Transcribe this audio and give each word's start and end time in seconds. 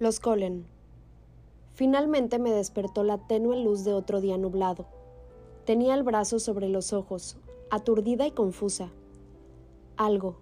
Los 0.00 0.18
Colen. 0.18 0.64
Finalmente 1.74 2.38
me 2.38 2.52
despertó 2.52 3.04
la 3.04 3.18
tenue 3.18 3.62
luz 3.62 3.84
de 3.84 3.92
otro 3.92 4.22
día 4.22 4.38
nublado. 4.38 4.86
Tenía 5.66 5.92
el 5.92 6.04
brazo 6.04 6.38
sobre 6.38 6.70
los 6.70 6.94
ojos, 6.94 7.36
aturdida 7.68 8.26
y 8.26 8.30
confusa. 8.30 8.88
Algo, 9.98 10.36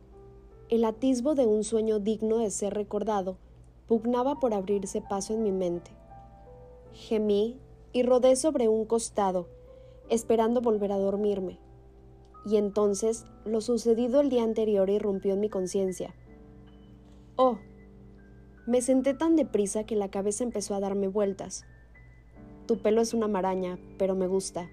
el 0.69 0.85
atisbo 0.85 1.35
de 1.35 1.47
un 1.47 1.65
sueño 1.65 1.99
digno 1.99 2.39
de 2.39 2.53
ser 2.53 2.73
recordado, 2.75 3.37
pugnaba 3.89 4.39
por 4.39 4.55
abrirse 4.55 5.01
paso 5.01 5.35
en 5.35 5.43
mi 5.43 5.51
mente. 5.51 5.91
Gemí 6.93 7.59
y 7.93 8.05
rodé 8.05 8.37
sobre 8.37 8.69
un 8.69 8.85
costado, 8.85 9.49
esperando 10.09 10.61
volver 10.61 10.93
a 10.93 10.99
dormirme. 10.99 11.59
Y 12.47 12.59
entonces 12.59 13.27
lo 13.45 13.61
sucedido 13.61 14.21
el 14.21 14.31
día 14.31 14.45
anterior 14.45 14.89
irrumpió 14.89 15.35
en 15.35 15.41
mi 15.41 15.49
conciencia. 15.49 16.15
Oh, 17.35 17.59
me 18.69 18.83
senté 18.83 19.15
tan 19.15 19.35
deprisa 19.35 19.85
que 19.85 19.97
la 19.97 20.11
cabeza 20.11 20.45
empezó 20.45 20.75
a 20.75 20.81
darme 20.81 21.09
vueltas. 21.09 21.65
Tu 22.67 22.77
pelo 22.83 23.01
es 23.01 23.15
una 23.15 23.27
maraña, 23.27 23.79
pero 23.97 24.15
me 24.15 24.27
gusta. 24.27 24.69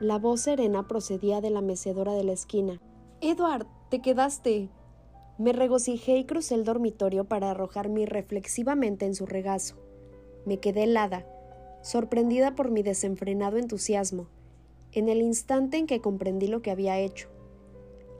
La 0.00 0.18
voz 0.18 0.40
serena 0.40 0.88
procedía 0.88 1.42
de 1.42 1.50
la 1.50 1.60
mecedora 1.60 2.14
de 2.14 2.24
la 2.24 2.32
esquina. 2.32 2.80
Edward, 3.20 3.66
te 3.90 4.00
quedaste. 4.00 4.70
Me 5.36 5.52
regocijé 5.52 6.16
y 6.16 6.24
crucé 6.24 6.54
el 6.54 6.64
dormitorio 6.64 7.24
para 7.24 7.50
arrojarme 7.50 8.00
irreflexivamente 8.00 9.04
en 9.04 9.14
su 9.14 9.26
regazo. 9.26 9.76
Me 10.46 10.58
quedé 10.58 10.84
helada, 10.84 11.26
sorprendida 11.82 12.54
por 12.54 12.70
mi 12.70 12.82
desenfrenado 12.82 13.58
entusiasmo, 13.58 14.26
en 14.92 15.10
el 15.10 15.20
instante 15.20 15.76
en 15.76 15.86
que 15.86 16.00
comprendí 16.00 16.46
lo 16.46 16.62
que 16.62 16.70
había 16.70 16.98
hecho. 16.98 17.28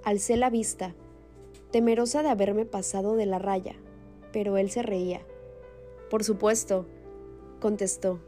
Alcé 0.05 0.37
la 0.37 0.51
vista, 0.51 0.95
temerosa 1.71 2.23
de 2.23 2.29
haberme 2.29 2.67
pasado 2.67 3.17
de 3.17 3.25
la 3.25 3.39
raya, 3.39 3.77
pero 4.37 4.59
él 4.59 4.69
se 4.69 4.83
reía. 4.83 5.23
Por 6.11 6.23
supuesto, 6.23 6.85
contestó, 7.59 8.21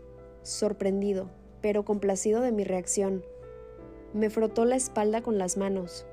sorprendido, 0.42 1.28
pero 1.60 1.84
complacido 1.84 2.40
de 2.40 2.50
mi 2.50 2.64
reacción. 2.64 3.22
Me 4.14 4.30
frotó 4.30 4.64
la 4.64 4.74
espalda 4.74 5.20
con 5.20 5.36
las 5.36 5.58
manos. 5.58 6.06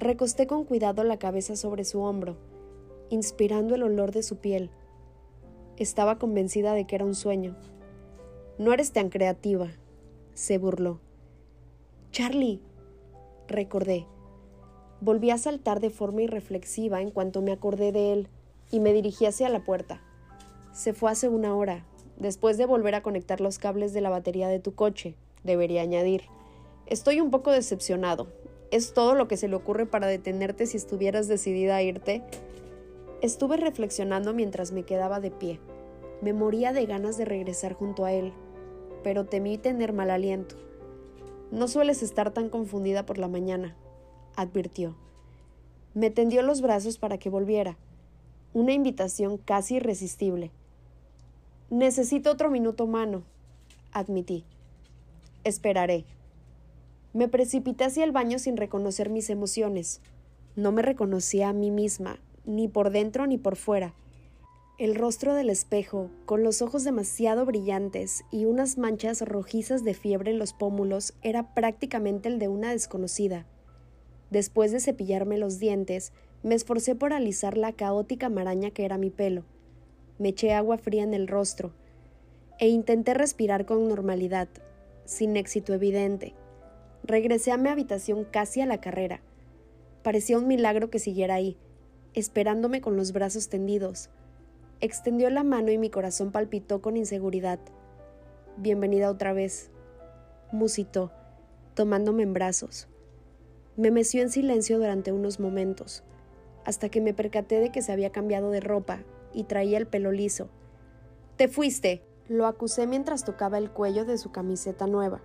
Recosté 0.00 0.48
con 0.48 0.64
cuidado 0.64 1.04
la 1.04 1.16
cabeza 1.16 1.54
sobre 1.54 1.84
su 1.84 2.00
hombro, 2.00 2.36
inspirando 3.08 3.76
el 3.76 3.84
olor 3.84 4.10
de 4.10 4.24
su 4.24 4.38
piel. 4.38 4.72
Estaba 5.76 6.18
convencida 6.18 6.74
de 6.74 6.84
que 6.84 6.96
era 6.96 7.04
un 7.04 7.14
sueño. 7.14 7.54
No 8.58 8.72
eres 8.72 8.90
tan 8.90 9.10
creativa, 9.10 9.68
se 10.34 10.58
burló. 10.58 10.98
Charlie, 12.10 12.60
recordé. 13.46 14.08
Volví 15.00 15.30
a 15.30 15.38
saltar 15.38 15.78
de 15.78 15.90
forma 15.90 16.22
irreflexiva 16.22 17.00
en 17.00 17.12
cuanto 17.12 17.42
me 17.42 17.52
acordé 17.52 17.92
de 17.92 18.12
él 18.12 18.28
y 18.72 18.80
me 18.80 18.92
dirigí 18.92 19.26
hacia 19.26 19.48
la 19.48 19.60
puerta. 19.60 20.00
Se 20.72 20.94
fue 20.94 21.12
hace 21.12 21.28
una 21.28 21.54
hora, 21.54 21.84
después 22.16 22.58
de 22.58 22.66
volver 22.66 22.96
a 22.96 23.02
conectar 23.02 23.40
los 23.40 23.58
cables 23.58 23.92
de 23.92 24.00
la 24.00 24.10
batería 24.10 24.48
de 24.48 24.58
tu 24.58 24.74
coche, 24.74 25.14
debería 25.44 25.82
añadir. 25.82 26.22
Estoy 26.86 27.20
un 27.20 27.30
poco 27.30 27.52
decepcionado. 27.52 28.32
¿Es 28.72 28.94
todo 28.94 29.14
lo 29.14 29.28
que 29.28 29.36
se 29.36 29.48
le 29.48 29.54
ocurre 29.54 29.84
para 29.84 30.06
detenerte 30.06 30.66
si 30.66 30.78
estuvieras 30.78 31.28
decidida 31.28 31.76
a 31.76 31.82
irte? 31.82 32.22
Estuve 33.20 33.58
reflexionando 33.58 34.32
mientras 34.32 34.72
me 34.72 34.84
quedaba 34.84 35.20
de 35.20 35.30
pie. 35.30 35.60
Me 36.22 36.32
moría 36.32 36.72
de 36.72 36.86
ganas 36.86 37.18
de 37.18 37.26
regresar 37.26 37.74
junto 37.74 38.06
a 38.06 38.12
él, 38.12 38.32
pero 39.04 39.26
temí 39.26 39.58
tener 39.58 39.92
mal 39.92 40.10
aliento. 40.10 40.56
No 41.50 41.68
sueles 41.68 42.02
estar 42.02 42.30
tan 42.30 42.48
confundida 42.48 43.04
por 43.04 43.18
la 43.18 43.28
mañana, 43.28 43.76
advirtió. 44.34 44.96
Me 45.92 46.08
tendió 46.08 46.40
los 46.40 46.62
brazos 46.62 46.96
para 46.96 47.18
que 47.18 47.28
volviera 47.28 47.76
una 48.54 48.72
invitación 48.72 49.38
casi 49.38 49.76
irresistible. 49.76 50.50
Necesito 51.70 52.30
otro 52.30 52.50
minuto 52.50 52.86
mano, 52.86 53.22
admití. 53.92 54.44
Esperaré. 55.44 56.04
Me 57.14 57.28
precipité 57.28 57.84
hacia 57.84 58.04
el 58.04 58.12
baño 58.12 58.38
sin 58.38 58.56
reconocer 58.56 59.08
mis 59.08 59.30
emociones. 59.30 60.00
No 60.54 60.70
me 60.70 60.82
reconocía 60.82 61.48
a 61.48 61.52
mí 61.52 61.70
misma, 61.70 62.18
ni 62.44 62.68
por 62.68 62.90
dentro 62.90 63.26
ni 63.26 63.38
por 63.38 63.56
fuera. 63.56 63.94
El 64.78 64.94
rostro 64.94 65.34
del 65.34 65.48
espejo, 65.48 66.10
con 66.26 66.42
los 66.42 66.60
ojos 66.60 66.84
demasiado 66.84 67.46
brillantes 67.46 68.24
y 68.30 68.46
unas 68.46 68.78
manchas 68.78 69.22
rojizas 69.22 69.84
de 69.84 69.94
fiebre 69.94 70.30
en 70.30 70.38
los 70.38 70.52
pómulos, 70.52 71.14
era 71.22 71.54
prácticamente 71.54 72.28
el 72.28 72.38
de 72.38 72.48
una 72.48 72.70
desconocida. 72.70 73.46
Después 74.30 74.72
de 74.72 74.80
cepillarme 74.80 75.38
los 75.38 75.58
dientes, 75.58 76.12
me 76.42 76.56
esforcé 76.56 76.96
por 76.96 77.12
alisar 77.12 77.56
la 77.56 77.72
caótica 77.72 78.28
maraña 78.28 78.70
que 78.70 78.84
era 78.84 78.98
mi 78.98 79.10
pelo. 79.10 79.44
Me 80.18 80.30
eché 80.30 80.52
agua 80.52 80.76
fría 80.76 81.04
en 81.04 81.14
el 81.14 81.28
rostro 81.28 81.72
e 82.58 82.68
intenté 82.68 83.14
respirar 83.14 83.64
con 83.64 83.88
normalidad, 83.88 84.48
sin 85.04 85.36
éxito 85.36 85.72
evidente. 85.72 86.34
Regresé 87.04 87.52
a 87.52 87.56
mi 87.56 87.68
habitación 87.68 88.24
casi 88.24 88.60
a 88.60 88.66
la 88.66 88.80
carrera. 88.80 89.20
Parecía 90.02 90.38
un 90.38 90.48
milagro 90.48 90.90
que 90.90 90.98
siguiera 90.98 91.34
ahí, 91.34 91.56
esperándome 92.14 92.80
con 92.80 92.96
los 92.96 93.12
brazos 93.12 93.48
tendidos. 93.48 94.10
Extendió 94.80 95.30
la 95.30 95.44
mano 95.44 95.70
y 95.70 95.78
mi 95.78 95.90
corazón 95.90 96.32
palpitó 96.32 96.82
con 96.82 96.96
inseguridad. 96.96 97.60
Bienvenida 98.56 99.10
otra 99.10 99.32
vez, 99.32 99.70
musitó, 100.50 101.12
tomándome 101.74 102.24
en 102.24 102.32
brazos. 102.32 102.88
Me 103.76 103.90
meció 103.90 104.22
en 104.22 104.30
silencio 104.30 104.78
durante 104.78 105.12
unos 105.12 105.40
momentos 105.40 106.04
hasta 106.64 106.88
que 106.88 107.00
me 107.00 107.14
percaté 107.14 107.60
de 107.60 107.70
que 107.70 107.82
se 107.82 107.92
había 107.92 108.12
cambiado 108.12 108.50
de 108.50 108.60
ropa 108.60 109.00
y 109.32 109.44
traía 109.44 109.78
el 109.78 109.86
pelo 109.86 110.12
liso. 110.12 110.48
Te 111.36 111.48
fuiste, 111.48 112.02
lo 112.28 112.46
acusé 112.46 112.86
mientras 112.86 113.24
tocaba 113.24 113.58
el 113.58 113.70
cuello 113.70 114.04
de 114.04 114.18
su 114.18 114.30
camiseta 114.30 114.86
nueva. 114.86 115.20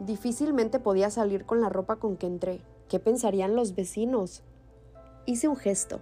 Difícilmente 0.00 0.80
podía 0.80 1.10
salir 1.10 1.44
con 1.44 1.60
la 1.60 1.68
ropa 1.68 1.96
con 1.96 2.16
que 2.16 2.26
entré. 2.26 2.60
¿Qué 2.88 2.98
pensarían 2.98 3.54
los 3.54 3.74
vecinos? 3.74 4.42
Hice 5.26 5.48
un 5.48 5.56
gesto. 5.56 6.00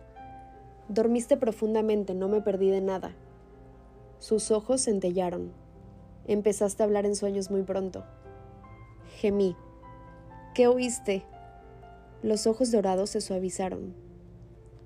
Dormiste 0.88 1.36
profundamente, 1.36 2.14
no 2.14 2.28
me 2.28 2.40
perdí 2.40 2.70
de 2.70 2.80
nada. 2.80 3.14
Sus 4.18 4.50
ojos 4.50 4.84
centellaron. 4.84 5.52
Empezaste 6.26 6.82
a 6.82 6.86
hablar 6.86 7.06
en 7.06 7.16
sueños 7.16 7.50
muy 7.50 7.62
pronto. 7.62 8.04
Gemí. 9.16 9.56
¿Qué 10.54 10.68
oíste? 10.68 11.24
Los 12.22 12.46
ojos 12.46 12.70
dorados 12.70 13.10
se 13.10 13.20
suavizaron. 13.20 13.94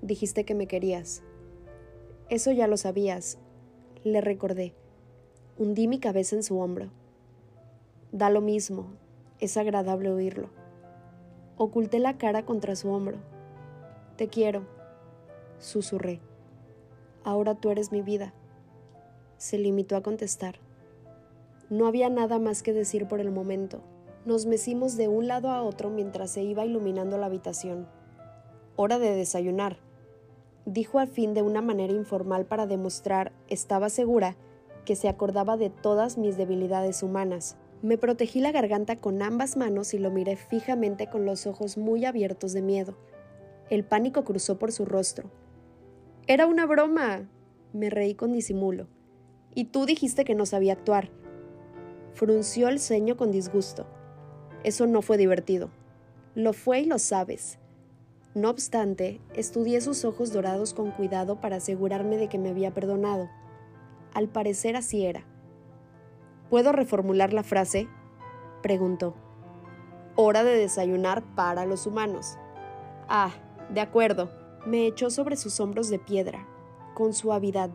Dijiste 0.01 0.45
que 0.45 0.55
me 0.55 0.67
querías. 0.67 1.23
Eso 2.29 2.51
ya 2.51 2.67
lo 2.67 2.77
sabías, 2.77 3.39
le 4.03 4.21
recordé. 4.21 4.73
Hundí 5.57 5.87
mi 5.87 5.99
cabeza 5.99 6.35
en 6.35 6.43
su 6.43 6.59
hombro. 6.59 6.89
Da 8.11 8.29
lo 8.29 8.41
mismo, 8.41 8.87
es 9.39 9.57
agradable 9.57 10.11
oírlo. 10.11 10.49
Oculté 11.57 11.99
la 11.99 12.17
cara 12.17 12.45
contra 12.45 12.75
su 12.75 12.91
hombro. 12.91 13.17
Te 14.15 14.27
quiero, 14.27 14.67
susurré. 15.57 16.19
Ahora 17.23 17.55
tú 17.55 17.71
eres 17.71 17.91
mi 17.91 18.01
vida. 18.01 18.33
Se 19.37 19.57
limitó 19.57 19.95
a 19.95 20.03
contestar. 20.03 20.59
No 21.69 21.87
había 21.87 22.09
nada 22.09 22.39
más 22.39 22.63
que 22.63 22.73
decir 22.73 23.07
por 23.07 23.19
el 23.19 23.31
momento. 23.31 23.81
Nos 24.25 24.45
mecimos 24.45 24.97
de 24.97 25.07
un 25.07 25.27
lado 25.27 25.49
a 25.49 25.63
otro 25.63 25.89
mientras 25.89 26.31
se 26.31 26.43
iba 26.43 26.65
iluminando 26.65 27.17
la 27.17 27.25
habitación. 27.25 27.87
Hora 28.75 28.99
de 28.99 29.15
desayunar, 29.15 29.77
dijo 30.67 30.99
al 30.99 31.07
fin 31.07 31.33
de 31.33 31.41
una 31.41 31.61
manera 31.61 31.93
informal 31.93 32.45
para 32.45 32.67
demostrar, 32.67 33.31
estaba 33.47 33.89
segura, 33.89 34.35
que 34.85 34.97
se 34.97 35.07
acordaba 35.07 35.55
de 35.55 35.69
todas 35.69 36.17
mis 36.17 36.37
debilidades 36.37 37.03
humanas. 37.03 37.57
Me 37.81 37.97
protegí 37.97 38.41
la 38.41 38.51
garganta 38.51 38.97
con 38.97 39.21
ambas 39.21 39.55
manos 39.55 39.93
y 39.93 39.97
lo 39.97 40.11
miré 40.11 40.35
fijamente 40.35 41.09
con 41.09 41.25
los 41.25 41.47
ojos 41.47 41.77
muy 41.77 42.03
abiertos 42.03 42.51
de 42.51 42.61
miedo. 42.61 42.97
El 43.69 43.85
pánico 43.85 44.25
cruzó 44.25 44.59
por 44.59 44.73
su 44.73 44.83
rostro. 44.85 45.31
Era 46.27 46.45
una 46.47 46.65
broma. 46.65 47.29
Me 47.71 47.89
reí 47.89 48.13
con 48.13 48.33
disimulo. 48.33 48.87
Y 49.55 49.65
tú 49.65 49.85
dijiste 49.85 50.25
que 50.25 50.35
no 50.35 50.45
sabía 50.45 50.73
actuar. 50.73 51.09
Frunció 52.13 52.67
el 52.67 52.79
ceño 52.79 53.15
con 53.15 53.31
disgusto. 53.31 53.85
Eso 54.63 54.85
no 54.85 55.01
fue 55.01 55.17
divertido. 55.17 55.69
Lo 56.35 56.51
fue 56.51 56.81
y 56.81 56.85
lo 56.85 56.99
sabes. 56.99 57.57
No 58.37 58.51
obstante, 58.51 59.19
estudié 59.33 59.81
sus 59.81 60.05
ojos 60.05 60.31
dorados 60.31 60.75
con 60.75 60.91
cuidado 60.91 61.41
para 61.41 61.55
asegurarme 61.55 62.17
de 62.17 62.29
que 62.29 62.37
me 62.37 62.49
había 62.49 62.71
perdonado. 62.71 63.31
Al 64.13 64.29
parecer 64.29 64.75
así 64.75 65.07
era. 65.07 65.23
¿Puedo 66.47 66.71
reformular 66.71 67.33
la 67.33 67.41
frase? 67.41 67.87
preguntó. 68.61 69.15
Hora 70.15 70.43
de 70.43 70.55
desayunar 70.55 71.23
para 71.33 71.65
los 71.65 71.87
humanos. 71.87 72.37
Ah, 73.09 73.31
de 73.73 73.81
acuerdo. 73.81 74.29
Me 74.67 74.85
echó 74.85 75.09
sobre 75.09 75.35
sus 75.35 75.59
hombros 75.59 75.89
de 75.89 75.97
piedra, 75.97 76.47
con 76.93 77.15
suavidad, 77.15 77.71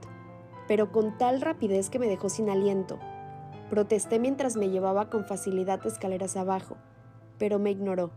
pero 0.69 0.93
con 0.93 1.19
tal 1.19 1.41
rapidez 1.41 1.91
que 1.91 1.99
me 1.99 2.07
dejó 2.07 2.29
sin 2.29 2.49
aliento. 2.49 3.01
Protesté 3.69 4.21
mientras 4.21 4.55
me 4.55 4.71
llevaba 4.71 5.11
con 5.11 5.25
facilidad 5.25 5.85
escaleras 5.85 6.37
abajo, 6.37 6.77
pero 7.37 7.59
me 7.59 7.73
ignoró 7.73 8.13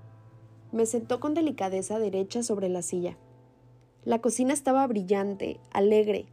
me 0.75 0.85
sentó 0.85 1.21
con 1.21 1.33
delicadeza 1.33 1.99
derecha 1.99 2.43
sobre 2.43 2.67
la 2.67 2.81
silla. 2.81 3.17
La 4.03 4.19
cocina 4.19 4.53
estaba 4.53 4.85
brillante, 4.85 5.57
alegre. 5.71 6.25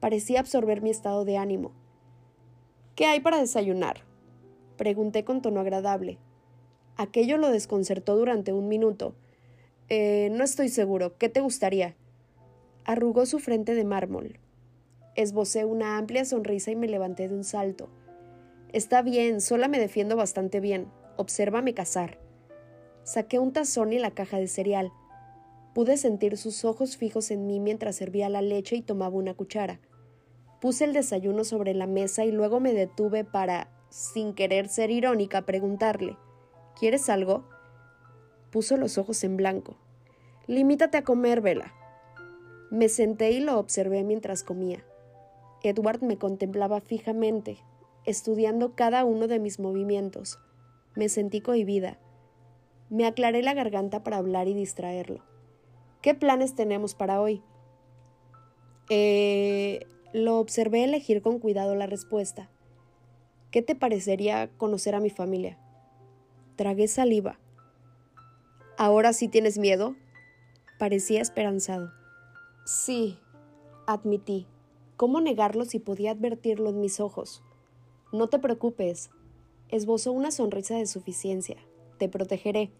Parecía 0.00 0.38
absorber 0.38 0.82
mi 0.82 0.90
estado 0.90 1.24
de 1.24 1.38
ánimo. 1.38 1.72
¿Qué 2.94 3.06
hay 3.06 3.20
para 3.20 3.40
desayunar? 3.40 4.02
Pregunté 4.76 5.24
con 5.24 5.40
tono 5.40 5.60
agradable. 5.60 6.18
Aquello 6.96 7.38
lo 7.38 7.50
desconcertó 7.50 8.16
durante 8.16 8.52
un 8.52 8.68
minuto. 8.68 9.14
Eh, 9.88 10.28
no 10.30 10.44
estoy 10.44 10.68
seguro. 10.68 11.16
¿Qué 11.16 11.30
te 11.30 11.40
gustaría? 11.40 11.96
Arrugó 12.84 13.24
su 13.24 13.38
frente 13.38 13.74
de 13.74 13.84
mármol. 13.84 14.38
Esbocé 15.14 15.64
una 15.64 15.96
amplia 15.96 16.26
sonrisa 16.26 16.70
y 16.70 16.76
me 16.76 16.86
levanté 16.86 17.28
de 17.28 17.34
un 17.34 17.44
salto. 17.44 17.88
Está 18.74 19.00
bien, 19.00 19.40
sola 19.40 19.68
me 19.68 19.78
defiendo 19.78 20.16
bastante 20.16 20.60
bien. 20.60 20.88
Obsérvame 21.16 21.72
cazar. 21.72 22.25
Saqué 23.06 23.38
un 23.38 23.52
tazón 23.52 23.92
y 23.92 24.00
la 24.00 24.10
caja 24.10 24.38
de 24.38 24.48
cereal. 24.48 24.92
Pude 25.76 25.96
sentir 25.96 26.36
sus 26.36 26.64
ojos 26.64 26.96
fijos 26.96 27.30
en 27.30 27.46
mí 27.46 27.60
mientras 27.60 27.94
servía 27.94 28.28
la 28.28 28.42
leche 28.42 28.74
y 28.74 28.82
tomaba 28.82 29.14
una 29.14 29.32
cuchara. 29.32 29.78
Puse 30.60 30.82
el 30.82 30.92
desayuno 30.92 31.44
sobre 31.44 31.72
la 31.72 31.86
mesa 31.86 32.24
y 32.24 32.32
luego 32.32 32.58
me 32.58 32.74
detuve 32.74 33.22
para, 33.22 33.68
sin 33.90 34.34
querer 34.34 34.68
ser 34.68 34.90
irónica, 34.90 35.42
preguntarle 35.42 36.16
¿Quieres 36.76 37.08
algo? 37.08 37.44
Puso 38.50 38.76
los 38.76 38.98
ojos 38.98 39.22
en 39.22 39.36
blanco. 39.36 39.76
Limítate 40.48 40.98
a 40.98 41.04
comer, 41.04 41.40
Vela. 41.40 41.72
Me 42.72 42.88
senté 42.88 43.30
y 43.30 43.38
lo 43.38 43.60
observé 43.60 44.02
mientras 44.02 44.42
comía. 44.42 44.84
Edward 45.62 46.02
me 46.02 46.18
contemplaba 46.18 46.80
fijamente, 46.80 47.58
estudiando 48.04 48.74
cada 48.74 49.04
uno 49.04 49.28
de 49.28 49.38
mis 49.38 49.60
movimientos. 49.60 50.40
Me 50.96 51.08
sentí 51.08 51.40
cohibida. 51.40 52.00
Me 52.88 53.06
aclaré 53.06 53.42
la 53.42 53.54
garganta 53.54 54.04
para 54.04 54.18
hablar 54.18 54.48
y 54.48 54.54
distraerlo. 54.54 55.20
¿Qué 56.02 56.14
planes 56.14 56.54
tenemos 56.54 56.94
para 56.94 57.20
hoy? 57.20 57.42
Eh, 58.88 59.86
lo 60.12 60.38
observé 60.38 60.84
elegir 60.84 61.20
con 61.20 61.40
cuidado 61.40 61.74
la 61.74 61.86
respuesta. 61.86 62.48
¿Qué 63.50 63.60
te 63.62 63.74
parecería 63.74 64.48
conocer 64.56 64.94
a 64.94 65.00
mi 65.00 65.10
familia? 65.10 65.58
Tragué 66.54 66.86
saliva. 66.86 67.38
¿Ahora 68.78 69.12
sí 69.12 69.28
tienes 69.28 69.58
miedo? 69.58 69.96
Parecía 70.78 71.20
esperanzado. 71.20 71.90
Sí, 72.66 73.18
admití. 73.86 74.46
¿Cómo 74.96 75.20
negarlo 75.20 75.64
si 75.64 75.78
podía 75.78 76.12
advertirlo 76.12 76.70
en 76.70 76.80
mis 76.80 77.00
ojos? 77.00 77.42
No 78.12 78.28
te 78.28 78.38
preocupes. 78.38 79.10
Esbozó 79.68 80.12
una 80.12 80.30
sonrisa 80.30 80.76
de 80.76 80.86
suficiencia. 80.86 81.56
Te 81.98 82.08
protegeré. 82.08 82.70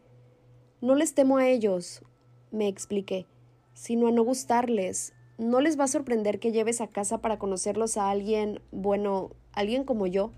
No 0.81 0.95
les 0.95 1.15
temo 1.15 1.39
a 1.39 1.49
ellos, 1.49 2.03
me 2.51 2.69
expliqué, 2.69 3.27
sino 3.73 4.09
a 4.09 4.13
no 4.13 4.23
gustarles. 4.23 5.15
¿No 5.39 5.61
les 5.61 5.79
va 5.79 5.85
a 5.85 5.89
sorprender 5.89 6.39
que 6.39 6.53
lleves 6.53 6.81
a 6.81 6.87
casa 6.87 7.19
para 7.19 7.39
conocerlos 7.39 7.97
a 7.97 8.11
alguien, 8.11 8.61
bueno, 8.73 9.31
alguien 9.53 9.85
como 9.85 10.07
yo? 10.07 10.33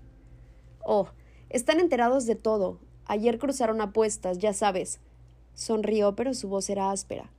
Oh, 0.83 1.07
están 1.49 1.79
enterados 1.79 2.25
de 2.25 2.35
todo. 2.35 2.79
Ayer 3.05 3.37
cruzaron 3.37 3.81
apuestas, 3.81 4.37
ya 4.37 4.53
sabes. 4.53 4.99
Sonrió, 5.53 6.15
pero 6.15 6.33
su 6.33 6.47
voz 6.47 6.69
era 6.69 6.91
áspera. 6.91 7.29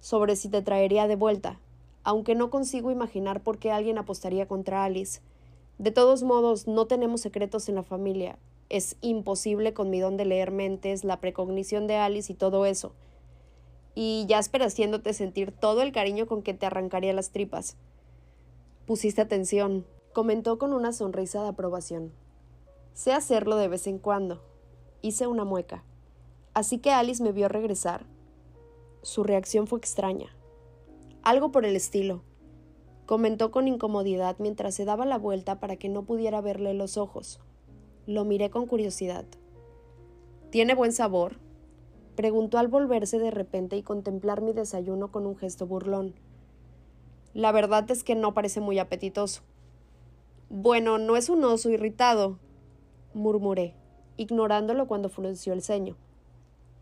Sobre 0.00 0.34
si 0.34 0.48
te 0.48 0.60
traería 0.60 1.06
de 1.06 1.16
vuelta, 1.16 1.60
aunque 2.02 2.34
no 2.34 2.50
consigo 2.50 2.90
imaginar 2.90 3.42
por 3.42 3.58
qué 3.58 3.70
alguien 3.70 3.98
apostaría 3.98 4.48
contra 4.48 4.84
Alice. 4.84 5.20
De 5.78 5.90
todos 5.90 6.22
modos, 6.22 6.66
no 6.66 6.86
tenemos 6.86 7.20
secretos 7.20 7.68
en 7.68 7.74
la 7.74 7.82
familia. 7.82 8.38
Es 8.68 8.96
imposible 9.00 9.74
con 9.74 9.90
mi 9.90 10.00
don 10.00 10.16
de 10.16 10.24
leer 10.24 10.50
mentes, 10.50 11.04
la 11.04 11.20
precognición 11.20 11.86
de 11.86 11.96
Alice 11.96 12.32
y 12.32 12.36
todo 12.36 12.66
eso 12.66 12.94
y 13.94 14.26
Jasper 14.28 14.62
haciéndote 14.64 15.12
sentir 15.12 15.52
todo 15.52 15.82
el 15.82 15.92
cariño 15.92 16.26
con 16.26 16.42
que 16.42 16.54
te 16.54 16.66
arrancaría 16.66 17.12
las 17.12 17.30
tripas. 17.30 17.76
Pusiste 18.86 19.20
atención, 19.20 19.86
comentó 20.12 20.58
con 20.58 20.72
una 20.72 20.92
sonrisa 20.92 21.42
de 21.42 21.48
aprobación. 21.48 22.12
Sé 22.92 23.12
hacerlo 23.12 23.56
de 23.56 23.68
vez 23.68 23.86
en 23.86 23.98
cuando. 23.98 24.42
Hice 25.00 25.26
una 25.26 25.44
mueca. 25.44 25.84
Así 26.54 26.78
que 26.78 26.90
Alice 26.90 27.22
me 27.22 27.32
vio 27.32 27.48
regresar. 27.48 28.06
Su 29.02 29.22
reacción 29.22 29.66
fue 29.66 29.78
extraña. 29.78 30.34
Algo 31.22 31.50
por 31.50 31.64
el 31.64 31.76
estilo. 31.76 32.22
Comentó 33.06 33.50
con 33.50 33.68
incomodidad 33.68 34.36
mientras 34.38 34.74
se 34.74 34.84
daba 34.84 35.04
la 35.04 35.18
vuelta 35.18 35.60
para 35.60 35.76
que 35.76 35.88
no 35.88 36.04
pudiera 36.04 36.40
verle 36.40 36.74
los 36.74 36.96
ojos. 36.96 37.40
Lo 38.06 38.24
miré 38.24 38.50
con 38.50 38.66
curiosidad. 38.66 39.24
¿Tiene 40.50 40.74
buen 40.74 40.92
sabor? 40.92 41.38
Preguntó 42.16 42.58
al 42.58 42.68
volverse 42.68 43.18
de 43.18 43.30
repente 43.30 43.76
y 43.76 43.82
contemplar 43.82 44.40
mi 44.40 44.52
desayuno 44.52 45.10
con 45.10 45.26
un 45.26 45.36
gesto 45.36 45.66
burlón. 45.66 46.14
La 47.34 47.50
verdad 47.50 47.90
es 47.90 48.04
que 48.04 48.14
no 48.14 48.32
parece 48.32 48.60
muy 48.60 48.78
apetitoso. 48.78 49.42
Bueno, 50.48 50.98
no 50.98 51.16
es 51.16 51.28
un 51.28 51.42
oso 51.44 51.70
irritado, 51.70 52.38
murmuré, 53.12 53.74
ignorándolo 54.16 54.86
cuando 54.86 55.08
frunció 55.08 55.52
el 55.52 55.62
ceño. 55.62 55.96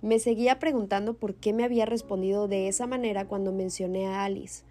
Me 0.03 0.19
seguía 0.19 0.59
preguntando 0.59 1.15
por 1.15 1.37
qué 1.37 1.53
me 1.53 1.65
había 1.65 1.87
respondido 1.87 2.49
de 2.49 2.69
esa 2.69 2.87
manera 2.87 3.27
cuando 3.27 3.53
mencioné 3.53 4.09
a 4.09 4.25
Alice. 4.25 4.65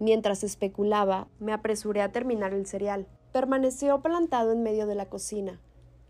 Mientras 0.00 0.44
especulaba, 0.44 1.28
me 1.40 1.52
apresuré 1.52 2.02
a 2.02 2.12
terminar 2.12 2.54
el 2.54 2.66
cereal. 2.66 3.06
Permaneció 3.32 4.00
plantado 4.00 4.52
en 4.52 4.62
medio 4.62 4.86
de 4.86 4.94
la 4.94 5.06
cocina, 5.06 5.60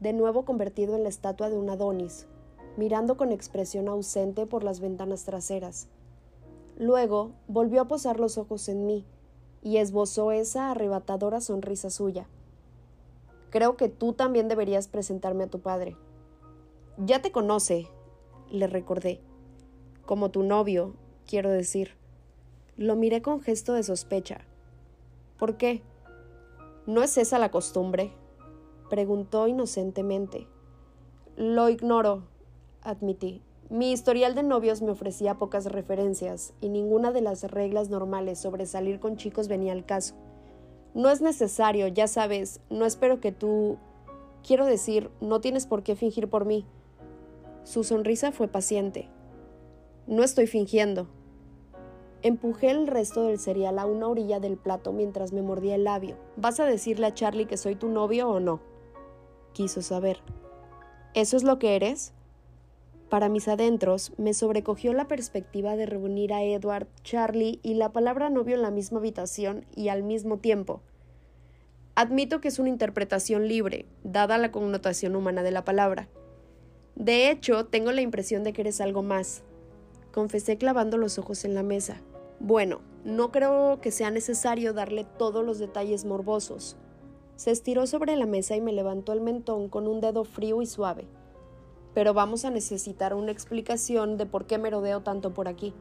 de 0.01 0.13
nuevo 0.13 0.45
convertido 0.45 0.95
en 0.95 1.03
la 1.03 1.09
estatua 1.09 1.49
de 1.49 1.57
un 1.57 1.71
Adonis, 1.71 2.27
mirando 2.77 3.17
con 3.17 3.33
expresión 3.33 3.89
ausente 3.89 4.47
por 4.47 4.63
las 4.63 4.81
ventanas 4.81 5.25
traseras. 5.25 5.89
Luego 6.77 7.33
volvió 7.49 7.81
a 7.81 7.89
posar 7.89 8.21
los 8.21 8.39
ojos 8.39 8.69
en 8.69 8.87
mí 8.87 9.05
y 9.63 9.79
esbozó 9.79 10.33
esa 10.33 10.71
arrebatadora 10.71 11.41
sonrisa 11.41 11.91
suya. 11.91 12.29
Creo 13.51 13.77
que 13.77 13.89
tú 13.89 14.13
también 14.13 14.49
deberías 14.49 14.87
presentarme 14.87 15.45
a 15.45 15.49
tu 15.49 15.61
padre. 15.61 15.97
Ya 16.99 17.23
te 17.23 17.33
conoce, 17.33 17.89
le 18.51 18.67
recordé. 18.67 19.21
Como 20.05 20.31
tu 20.31 20.43
novio, 20.43 20.95
quiero 21.27 21.51
decir. 21.51 21.97
Lo 22.79 22.95
miré 22.95 23.23
con 23.23 23.41
gesto 23.41 23.73
de 23.73 23.83
sospecha. 23.83 24.43
¿Por 25.37 25.57
qué? 25.57 25.83
¿No 26.87 27.03
es 27.03 27.19
esa 27.19 27.41
la 27.41 27.51
costumbre? 27.51 28.13
preguntó 28.89 29.49
inocentemente. 29.49 30.47
Lo 31.37 31.71
ignoro, 31.71 32.23
admití. 32.83 33.43
Mi 33.69 33.91
historial 33.91 34.37
de 34.37 34.45
novios 34.45 34.81
me 34.81 34.93
ofrecía 34.93 35.35
pocas 35.35 35.65
referencias 35.67 36.55
y 36.61 36.69
ninguna 36.69 37.11
de 37.11 37.21
las 37.21 37.43
reglas 37.43 37.91
normales 37.91 38.39
sobre 38.39 38.65
salir 38.65 39.01
con 39.01 39.17
chicos 39.17 39.49
venía 39.49 39.73
al 39.73 39.85
caso. 39.85 40.15
No 40.95 41.11
es 41.11 41.21
necesario, 41.21 41.89
ya 41.89 42.07
sabes, 42.07 42.61
no 42.71 42.87
espero 42.87 43.21
que 43.21 43.33
tú... 43.33 43.77
Quiero 44.47 44.67
decir, 44.67 45.11
no 45.21 45.41
tienes 45.41 45.67
por 45.67 45.83
qué 45.83 45.97
fingir 45.97 46.31
por 46.31 46.45
mí. 46.45 46.65
Su 47.65 47.83
sonrisa 47.83 48.31
fue 48.31 48.47
paciente. 48.47 49.09
No 50.07 50.23
estoy 50.23 50.47
fingiendo. 50.47 51.09
Empujé 52.23 52.71
el 52.71 52.89
resto 52.89 53.23
del 53.23 53.39
cereal 53.39 53.79
a 53.79 53.87
una 53.87 54.09
orilla 54.09 54.41
del 54.41 54.57
plato 54.57 54.93
mientras 54.93 55.33
me 55.33 55.43
mordía 55.43 55.77
el 55.77 55.85
labio. 55.85 56.17
¿Vas 56.37 56.59
a 56.59 56.65
decirle 56.65 57.07
a 57.07 57.15
Charlie 57.15 57.47
que 57.47 57.57
soy 57.57 57.77
tu 57.77 57.89
novio 57.89 58.29
o 58.29 58.41
no? 58.41 58.61
Quiso 59.53 59.83
saber. 59.83 60.19
¿Eso 61.15 61.37
es 61.37 61.45
lo 61.45 61.61
que 61.61 61.77
eres? 61.77 62.13
Para 63.09 63.29
mis 63.29 63.47
adentros, 63.47 64.13
me 64.19 64.35
sobrecogió 64.35 64.93
la 64.93 65.07
perspectiva 65.07 65.77
de 65.77 65.87
reunir 65.87 66.33
a 66.33 66.43
Edward, 66.43 66.89
Charlie 67.05 67.61
y 67.63 67.75
la 67.75 67.93
palabra 67.93 68.31
novio 68.31 68.57
en 68.57 68.63
la 68.63 68.71
misma 68.71 68.99
habitación 68.99 69.65
y 69.75 69.89
al 69.89 70.03
mismo 70.03 70.39
tiempo. 70.39 70.83
Admito 71.95 72.41
que 72.41 72.49
es 72.49 72.59
una 72.59 72.69
interpretación 72.69 73.49
libre, 73.49 73.87
dada 74.03 74.39
la 74.39 74.53
connotación 74.53 75.17
humana 75.17 75.43
de 75.43 75.53
la 75.53 75.65
palabra. 75.65 76.09
De 76.97 77.31
hecho, 77.31 77.67
tengo 77.67 77.93
la 77.93 78.03
impresión 78.03 78.43
de 78.43 78.53
que 78.53 78.61
eres 78.61 78.81
algo 78.81 79.03
más, 79.03 79.43
confesé 80.13 80.59
clavando 80.59 80.97
los 80.99 81.19
ojos 81.19 81.45
en 81.45 81.55
la 81.55 81.63
mesa. 81.63 82.01
Bueno, 82.41 82.81
no 83.05 83.31
creo 83.31 83.81
que 83.81 83.91
sea 83.91 84.11
necesario 84.11 84.73
darle 84.73 85.05
todos 85.05 85.45
los 85.45 85.59
detalles 85.59 86.05
morbosos. 86.05 86.77
Se 87.37 87.51
estiró 87.51 87.87
sobre 87.87 88.17
la 88.17 88.27
mesa 88.27 88.57
y 88.57 88.61
me 88.61 88.73
levantó 88.73 89.13
el 89.13 89.21
mentón 89.21 89.69
con 89.69 89.87
un 89.87 90.01
dedo 90.01 90.25
frío 90.25 90.63
y 90.63 90.67
suave 90.67 91.07
pero 91.99 92.15
vamos 92.15 92.45
a 92.45 92.51
necesitar 92.51 93.13
una 93.13 93.33
explicación 93.33 94.19
de 94.19 94.25
por 94.25 94.47
qué 94.47 94.57
me 94.57 94.71
rodeo 94.71 95.03
tanto 95.03 95.35
por 95.35 95.49
aquí. 95.49 95.75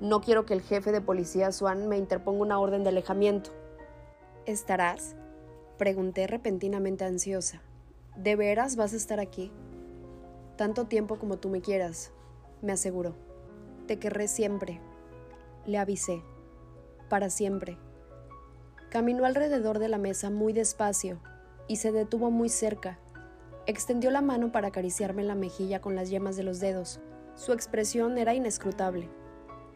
No 0.00 0.20
quiero 0.20 0.44
que 0.44 0.54
el 0.54 0.60
jefe 0.60 0.90
de 0.90 1.00
policía 1.00 1.52
Swan 1.52 1.86
me 1.86 1.96
interponga 1.96 2.42
una 2.42 2.58
orden 2.58 2.82
de 2.82 2.88
alejamiento. 2.88 3.50
¿Estarás? 4.44 5.14
Pregunté 5.78 6.26
repentinamente 6.26 7.04
ansiosa. 7.04 7.62
¿De 8.16 8.34
veras 8.34 8.74
vas 8.74 8.92
a 8.92 8.96
estar 8.96 9.20
aquí? 9.20 9.52
Tanto 10.56 10.86
tiempo 10.86 11.16
como 11.16 11.36
tú 11.36 11.48
me 11.48 11.60
quieras, 11.60 12.10
me 12.60 12.72
aseguró. 12.72 13.14
Te 13.86 14.00
querré 14.00 14.26
siempre, 14.26 14.80
le 15.66 15.78
avisé. 15.78 16.22
Para 17.08 17.30
siempre. 17.30 17.78
Caminó 18.90 19.24
alrededor 19.24 19.78
de 19.78 19.88
la 19.88 19.98
mesa 19.98 20.30
muy 20.30 20.52
despacio 20.52 21.20
y 21.68 21.76
se 21.76 21.92
detuvo 21.92 22.30
muy 22.30 22.48
cerca, 22.48 22.98
Extendió 23.68 24.12
la 24.12 24.20
mano 24.20 24.52
para 24.52 24.68
acariciarme 24.68 25.24
la 25.24 25.34
mejilla 25.34 25.80
con 25.80 25.96
las 25.96 26.08
yemas 26.08 26.36
de 26.36 26.44
los 26.44 26.60
dedos. 26.60 27.00
Su 27.34 27.52
expresión 27.52 28.16
era 28.16 28.32
inescrutable. 28.32 29.08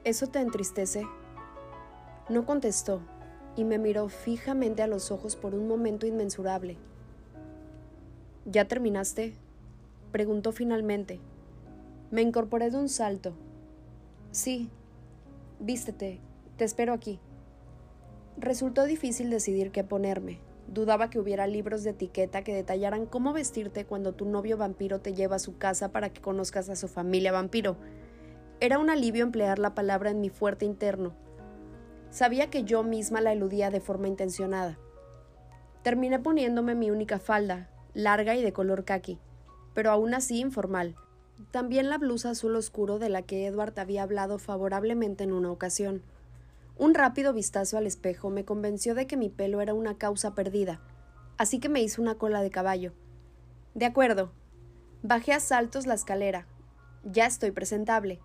¿Eso 0.05 0.29
te 0.29 0.39
entristece? 0.39 1.07
No 2.29 2.47
contestó. 2.47 3.03
y 3.57 3.65
me 3.65 3.79
miró 3.79 4.09
fijamente 4.09 4.81
a 4.81 4.87
los 4.87 5.11
ojos 5.11 5.35
por 5.35 5.57
un 5.57 5.67
momento 5.67 6.07
inmensurable. 6.07 6.79
¿Ya 8.47 8.67
terminaste? 8.69 9.35
preguntó 10.13 10.53
finalmente. 10.53 11.19
Me 12.13 12.23
incorporé 12.23 12.71
de 12.71 12.79
un 12.79 12.89
salto. 12.89 13.35
Sí. 14.31 14.71
Vístete. 15.63 16.21
Te 16.57 16.65
espero 16.65 16.95
aquí. 16.95 17.21
Resultó 18.39 18.85
difícil 18.85 19.29
decidir 19.29 19.73
qué 19.73 19.85
ponerme. 19.85 20.41
Dudaba 20.69 21.11
que 21.11 21.19
hubiera 21.19 21.47
libros 21.47 21.85
de 21.85 21.91
etiqueta 21.91 22.43
que 22.43 22.55
detallaran 22.55 23.05
cómo 23.05 23.35
vestirte 23.35 23.85
cuando 23.85 24.15
tu 24.15 24.25
novio 24.25 24.57
vampiro 24.57 25.01
te 25.01 25.13
lleva 25.13 25.37
a 25.37 25.41
su 25.41 25.59
casa 25.59 25.93
para 25.93 26.15
que 26.15 26.23
conozcas 26.23 26.71
a 26.71 26.77
su 26.77 26.89
familia 26.89 27.31
vampiro. 27.31 27.77
Era 28.61 28.79
un 28.79 28.89
alivio 28.89 29.23
emplear 29.23 29.59
la 29.59 29.75
palabra 29.75 30.11
en 30.11 30.23
mi 30.23 30.31
fuerte 30.31 30.65
interno. 30.65 31.13
Sabía 32.09 32.49
que 32.49 32.65
yo 32.65 32.83
misma 32.83 33.21
la 33.21 33.35
eludía 33.35 33.69
de 33.69 33.81
forma 33.81 34.09
intencionada. 34.09 34.79
Terminé 35.83 36.19
poniéndome 36.19 36.75
mi 36.75 36.91
única 36.91 37.19
falda, 37.19 37.69
larga 37.93 38.35
y 38.35 38.43
de 38.43 38.55
color 38.55 38.87
khaki, 38.87 39.19
pero 39.75 39.91
aún 39.91 40.15
así 40.15 40.41
informal. 40.41 40.97
También 41.51 41.89
la 41.89 41.99
blusa 41.99 42.31
azul 42.31 42.55
oscuro 42.55 42.99
de 42.99 43.09
la 43.09 43.23
que 43.23 43.47
Edward 43.47 43.79
había 43.79 44.03
hablado 44.03 44.39
favorablemente 44.39 45.25
en 45.25 45.33
una 45.33 45.51
ocasión. 45.51 46.03
Un 46.77 46.95
rápido 46.95 47.33
vistazo 47.33 47.79
al 47.79 47.87
espejo 47.87 48.31
me 48.31 48.45
convenció 48.45 48.95
de 48.95 49.07
que 49.07 49.17
mi 49.17 49.31
pelo 49.31 49.61
era 49.61 49.75
una 49.75 49.99
causa 49.99 50.35
perdida, 50.35 50.81
así 51.39 51.59
que 51.59 51.69
me 51.69 51.83
hice 51.83 52.01
una 52.01 52.17
cola 52.17 52.43
de 52.43 52.51
caballo. 52.51 52.93
De 53.75 53.87
acuerdo. 53.87 54.33
Bajé 55.03 55.33
a 55.33 55.41
saltos 55.41 55.87
la 55.87 55.95
escalera. 55.95 56.47
Ya 57.05 57.27
estoy 57.27 57.51
presentable. 57.53 58.21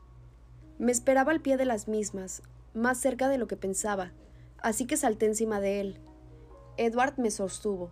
Me 0.77 0.91
esperaba 0.91 1.31
al 1.31 1.41
pie 1.41 1.55
de 1.55 1.65
las 1.65 1.87
mismas, 1.87 2.43
más 2.73 2.97
cerca 2.97 3.29
de 3.29 3.37
lo 3.37 3.47
que 3.47 3.55
pensaba, 3.55 4.11
así 4.61 4.85
que 4.85 4.97
salté 4.97 5.25
encima 5.25 5.61
de 5.61 5.79
él. 5.79 5.99
Edward 6.77 7.13
me 7.17 7.31
sostuvo. 7.31 7.91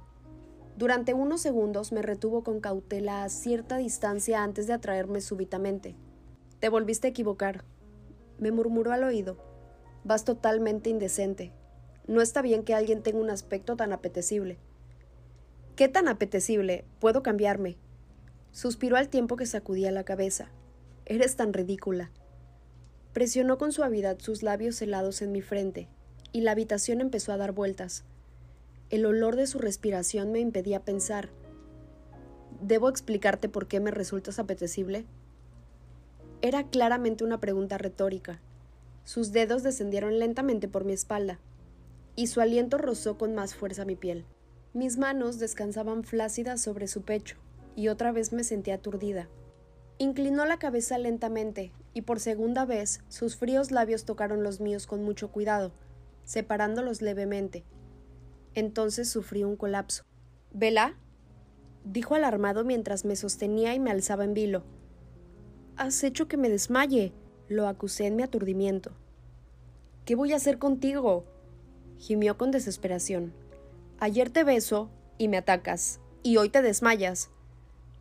Durante 0.77 1.13
unos 1.13 1.41
segundos 1.41 1.91
me 1.91 2.01
retuvo 2.01 2.43
con 2.43 2.59
cautela 2.59 3.23
a 3.23 3.29
cierta 3.29 3.77
distancia 3.77 4.43
antes 4.43 4.67
de 4.67 4.73
atraerme 4.73 5.21
súbitamente. 5.21 5.95
Te 6.59 6.69
volviste 6.69 7.07
a 7.07 7.09
equivocar, 7.11 7.63
me 8.39 8.51
murmuró 8.51 8.91
al 8.91 9.03
oído. 9.03 9.37
Vas 10.03 10.25
totalmente 10.25 10.89
indecente. 10.89 11.53
No 12.07 12.21
está 12.21 12.41
bien 12.41 12.63
que 12.63 12.73
alguien 12.73 13.03
tenga 13.03 13.19
un 13.19 13.29
aspecto 13.29 13.75
tan 13.75 13.93
apetecible. 13.93 14.57
¿Qué 15.75 15.87
tan 15.87 16.07
apetecible? 16.07 16.85
Puedo 16.99 17.23
cambiarme. 17.23 17.77
Suspiró 18.51 18.97
al 18.97 19.09
tiempo 19.09 19.37
que 19.37 19.45
sacudía 19.45 19.91
la 19.91 20.03
cabeza. 20.03 20.49
Eres 21.05 21.35
tan 21.35 21.53
ridícula. 21.53 22.11
Presionó 23.13 23.57
con 23.57 23.71
suavidad 23.71 24.19
sus 24.19 24.43
labios 24.43 24.81
helados 24.81 25.21
en 25.21 25.31
mi 25.31 25.41
frente, 25.41 25.87
y 26.31 26.41
la 26.41 26.51
habitación 26.51 26.99
empezó 26.99 27.31
a 27.31 27.37
dar 27.37 27.51
vueltas. 27.51 28.05
El 28.93 29.07
olor 29.07 29.35
de 29.37 29.47
su 29.47 29.57
respiración 29.57 30.31
me 30.31 30.39
impedía 30.39 30.79
pensar. 30.79 31.29
¿Debo 32.61 32.89
explicarte 32.89 33.49
por 33.49 33.67
qué 33.67 33.79
me 33.79 33.89
resultas 33.89 34.37
apetecible? 34.37 35.07
Era 36.43 36.67
claramente 36.67 37.23
una 37.23 37.39
pregunta 37.39 37.79
retórica, 37.79 38.39
sus 39.03 39.31
dedos 39.31 39.63
descendieron 39.63 40.19
lentamente 40.19 40.67
por 40.67 40.85
mi 40.85 40.93
espalda, 40.93 41.39
y 42.15 42.27
su 42.27 42.39
aliento 42.39 42.77
rozó 42.77 43.17
con 43.17 43.33
más 43.33 43.55
fuerza 43.55 43.83
mi 43.83 43.95
piel. 43.95 44.25
Mis 44.75 44.99
manos 44.99 45.39
descansaban 45.39 46.03
flácidas 46.03 46.61
sobre 46.61 46.85
su 46.87 47.01
pecho, 47.01 47.37
y 47.75 47.87
otra 47.87 48.11
vez 48.11 48.31
me 48.31 48.43
sentí 48.43 48.69
aturdida. 48.69 49.27
Inclinó 49.97 50.45
la 50.45 50.59
cabeza 50.59 50.99
lentamente, 50.99 51.71
y 51.95 52.03
por 52.03 52.19
segunda 52.19 52.63
vez 52.63 53.01
sus 53.07 53.37
fríos 53.37 53.71
labios 53.71 54.05
tocaron 54.05 54.43
los 54.43 54.59
míos 54.59 54.85
con 54.85 55.03
mucho 55.03 55.31
cuidado, 55.31 55.71
separándolos 56.25 57.01
levemente. 57.01 57.63
Entonces 58.55 59.09
sufrí 59.09 59.43
un 59.43 59.55
colapso. 59.55 60.03
¿Vela? 60.51 60.95
dijo 61.83 62.15
alarmado 62.15 62.63
mientras 62.63 63.05
me 63.05 63.15
sostenía 63.15 63.75
y 63.75 63.79
me 63.79 63.91
alzaba 63.91 64.23
en 64.23 64.33
vilo. 64.33 64.63
Has 65.75 66.03
hecho 66.03 66.27
que 66.27 66.37
me 66.37 66.49
desmaye. 66.49 67.13
Lo 67.49 67.67
acusé 67.67 68.07
en 68.07 68.15
mi 68.15 68.23
aturdimiento. 68.23 68.91
¿Qué 70.05 70.15
voy 70.15 70.33
a 70.33 70.37
hacer 70.37 70.59
contigo? 70.59 71.25
gimió 71.97 72.37
con 72.37 72.51
desesperación. 72.51 73.33
Ayer 73.99 74.29
te 74.29 74.43
beso 74.43 74.89
y 75.17 75.27
me 75.27 75.37
atacas, 75.37 75.99
y 76.23 76.37
hoy 76.37 76.49
te 76.49 76.61
desmayas. 76.61 77.29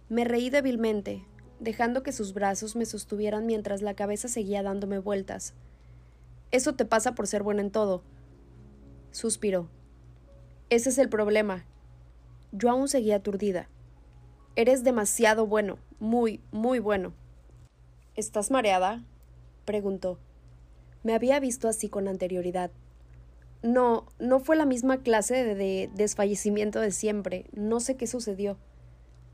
Me 0.08 0.24
reí 0.24 0.50
débilmente, 0.50 1.24
dejando 1.60 2.02
que 2.02 2.12
sus 2.12 2.34
brazos 2.34 2.76
me 2.76 2.86
sostuvieran 2.86 3.46
mientras 3.46 3.82
la 3.82 3.94
cabeza 3.94 4.28
seguía 4.28 4.62
dándome 4.62 4.98
vueltas. 4.98 5.54
Eso 6.50 6.74
te 6.74 6.84
pasa 6.84 7.14
por 7.14 7.26
ser 7.26 7.42
buena 7.42 7.62
en 7.62 7.70
todo. 7.70 8.02
Suspiró. 9.12 9.68
Ese 10.72 10.88
es 10.88 10.96
el 10.96 11.10
problema. 11.10 11.66
Yo 12.50 12.70
aún 12.70 12.88
seguía 12.88 13.16
aturdida. 13.16 13.68
Eres 14.56 14.82
demasiado 14.82 15.46
bueno, 15.46 15.76
muy, 16.00 16.40
muy 16.50 16.78
bueno. 16.78 17.12
¿Estás 18.16 18.50
mareada? 18.50 19.04
preguntó. 19.66 20.18
Me 21.02 21.12
había 21.12 21.38
visto 21.40 21.68
así 21.68 21.90
con 21.90 22.08
anterioridad. 22.08 22.70
No, 23.62 24.06
no 24.18 24.40
fue 24.40 24.56
la 24.56 24.64
misma 24.64 25.02
clase 25.02 25.44
de, 25.44 25.90
desfallecimiento 25.94 26.80
de 26.80 26.90
siempre. 26.90 27.44
No 27.52 27.78
sé 27.78 27.98
qué 27.98 28.06
sucedió. 28.06 28.56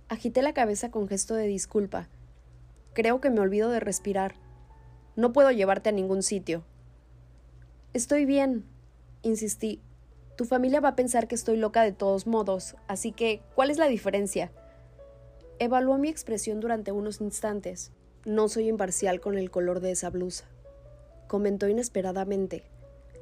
Agité 0.08 0.42
la 0.42 0.54
cabeza 0.54 0.90
con 0.90 1.06
gesto 1.06 1.36
de 1.36 1.46
disculpa. 1.46 2.08
Creo 2.94 3.20
que 3.20 3.30
me 3.30 3.38
olvido 3.38 3.70
de 3.70 3.78
respirar. 3.78 4.34
No 5.14 5.32
puedo 5.32 5.52
llevarte 5.52 5.90
a 5.90 5.92
ningún 5.92 6.24
sitio. 6.24 6.64
Estoy 7.92 8.24
bien, 8.24 8.64
insistí. 9.22 9.80
Tu 10.38 10.44
familia 10.44 10.78
va 10.80 10.90
a 10.90 10.94
pensar 10.94 11.26
que 11.26 11.34
estoy 11.34 11.56
loca 11.56 11.82
de 11.82 11.90
todos 11.90 12.28
modos, 12.28 12.76
así 12.86 13.10
que, 13.10 13.42
¿cuál 13.56 13.72
es 13.72 13.76
la 13.78 13.88
diferencia? 13.88 14.52
Evaluó 15.58 15.98
mi 15.98 16.08
expresión 16.08 16.60
durante 16.60 16.92
unos 16.92 17.20
instantes. 17.20 17.90
No 18.24 18.48
soy 18.48 18.68
imparcial 18.68 19.20
con 19.20 19.36
el 19.36 19.50
color 19.50 19.80
de 19.80 19.90
esa 19.90 20.10
blusa, 20.10 20.44
comentó 21.26 21.66
inesperadamente. 21.66 22.62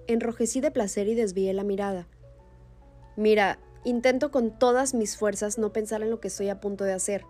Enrojecí 0.07 0.61
de 0.61 0.71
placer 0.71 1.09
y 1.09 1.15
desvié 1.15 1.55
la 1.55 1.65
mirada. 1.65 2.07
Mira, 3.17 3.61
intento 3.83 4.31
con 4.31 4.51
todas 4.59 4.93
mis 4.93 5.17
fuerzas 5.17 5.57
no 5.57 5.73
pensar 5.73 6.03
en 6.03 6.11
lo 6.11 6.21
que 6.21 6.29
estoy 6.29 6.51
a 6.51 6.61
punto 6.61 6.85
de 6.85 6.93
hacer, 6.93 7.25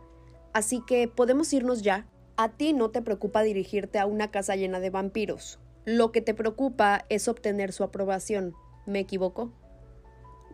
así 0.52 0.82
que 0.84 1.06
podemos 1.06 1.52
irnos 1.52 1.82
ya. 1.82 2.08
A 2.36 2.48
ti 2.48 2.72
no 2.72 2.90
te 2.90 3.02
preocupa 3.02 3.44
dirigirte 3.44 4.00
a 4.00 4.06
una 4.06 4.32
casa 4.32 4.56
llena 4.56 4.80
de 4.80 4.90
vampiros. 4.90 5.60
Lo 5.84 6.10
que 6.10 6.22
te 6.22 6.34
preocupa 6.34 7.04
es 7.08 7.28
obtener 7.28 7.72
su 7.72 7.84
aprobación. 7.84 8.52
¿Me 8.84 8.98
equivoco? 8.98 9.52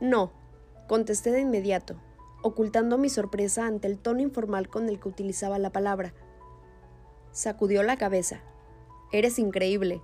No, 0.03 0.33
contesté 0.89 1.31
de 1.31 1.43
inmediato, 1.43 1.95
ocultando 2.43 2.99
mi 2.99 3.09
sorpresa 3.09 3.67
ante 3.67 3.87
el 3.87 4.01
tono 4.01 4.21
informal 4.21 4.69
con 4.69 4.89
el 4.89 4.99
que 4.99 5.09
utilizaba 5.09 5.61
la 5.61 5.71
palabra. 5.71 6.13
Sacudió 7.31 7.85
la 7.85 7.97
cabeza. 7.97 8.41
Eres 9.13 9.39
increíble. 9.39 10.03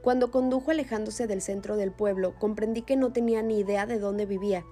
Cuando 0.00 0.30
condujo 0.30 0.70
alejándose 0.70 1.26
del 1.26 1.42
centro 1.42 1.76
del 1.76 1.92
pueblo, 1.92 2.38
comprendí 2.38 2.80
que 2.80 2.96
no 2.96 3.12
tenía 3.12 3.42
ni 3.42 3.58
idea 3.58 3.84
de 3.84 3.98
dónde 3.98 4.24
vivía. 4.24 4.64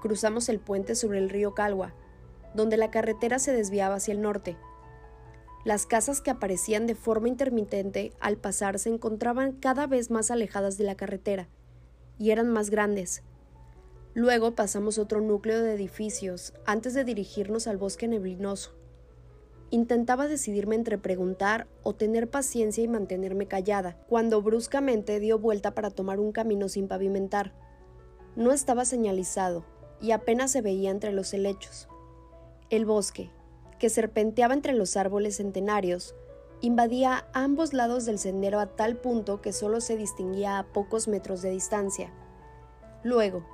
Cruzamos 0.00 0.48
el 0.48 0.60
puente 0.60 0.94
sobre 0.94 1.18
el 1.18 1.28
río 1.28 1.52
Calwa, 1.54 1.94
donde 2.54 2.76
la 2.76 2.92
carretera 2.92 3.40
se 3.40 3.52
desviaba 3.52 3.96
hacia 3.96 4.14
el 4.14 4.20
norte. 4.20 4.56
Las 5.64 5.84
casas 5.84 6.20
que 6.20 6.30
aparecían 6.30 6.86
de 6.86 6.94
forma 6.94 7.26
intermitente 7.26 8.12
al 8.20 8.36
pasar 8.36 8.78
se 8.78 8.90
encontraban 8.90 9.50
cada 9.50 9.88
vez 9.88 10.12
más 10.12 10.30
alejadas 10.30 10.78
de 10.78 10.84
la 10.84 10.94
carretera, 10.94 11.48
y 12.20 12.30
eran 12.30 12.48
más 12.50 12.70
grandes. 12.70 13.24
Luego 14.18 14.56
pasamos 14.56 14.98
otro 14.98 15.20
núcleo 15.20 15.62
de 15.62 15.74
edificios 15.74 16.52
antes 16.66 16.92
de 16.92 17.04
dirigirnos 17.04 17.68
al 17.68 17.76
bosque 17.76 18.08
neblinoso. 18.08 18.72
Intentaba 19.70 20.26
decidirme 20.26 20.74
entre 20.74 20.98
preguntar 20.98 21.68
o 21.84 21.94
tener 21.94 22.28
paciencia 22.28 22.82
y 22.82 22.88
mantenerme 22.88 23.46
callada, 23.46 23.96
cuando 24.08 24.42
bruscamente 24.42 25.20
dio 25.20 25.38
vuelta 25.38 25.72
para 25.72 25.90
tomar 25.90 26.18
un 26.18 26.32
camino 26.32 26.68
sin 26.68 26.88
pavimentar. 26.88 27.52
No 28.34 28.50
estaba 28.50 28.84
señalizado, 28.84 29.64
y 30.00 30.10
apenas 30.10 30.50
se 30.50 30.62
veía 30.62 30.90
entre 30.90 31.12
los 31.12 31.32
helechos. 31.32 31.88
El 32.70 32.86
bosque, 32.86 33.30
que 33.78 33.88
serpenteaba 33.88 34.52
entre 34.52 34.72
los 34.72 34.96
árboles 34.96 35.36
centenarios, 35.36 36.16
invadía 36.60 37.28
ambos 37.34 37.72
lados 37.72 38.04
del 38.04 38.18
sendero 38.18 38.58
a 38.58 38.66
tal 38.66 38.96
punto 38.96 39.40
que 39.40 39.52
solo 39.52 39.80
se 39.80 39.96
distinguía 39.96 40.58
a 40.58 40.66
pocos 40.66 41.06
metros 41.06 41.40
de 41.40 41.50
distancia. 41.50 42.12
Luego, 43.04 43.46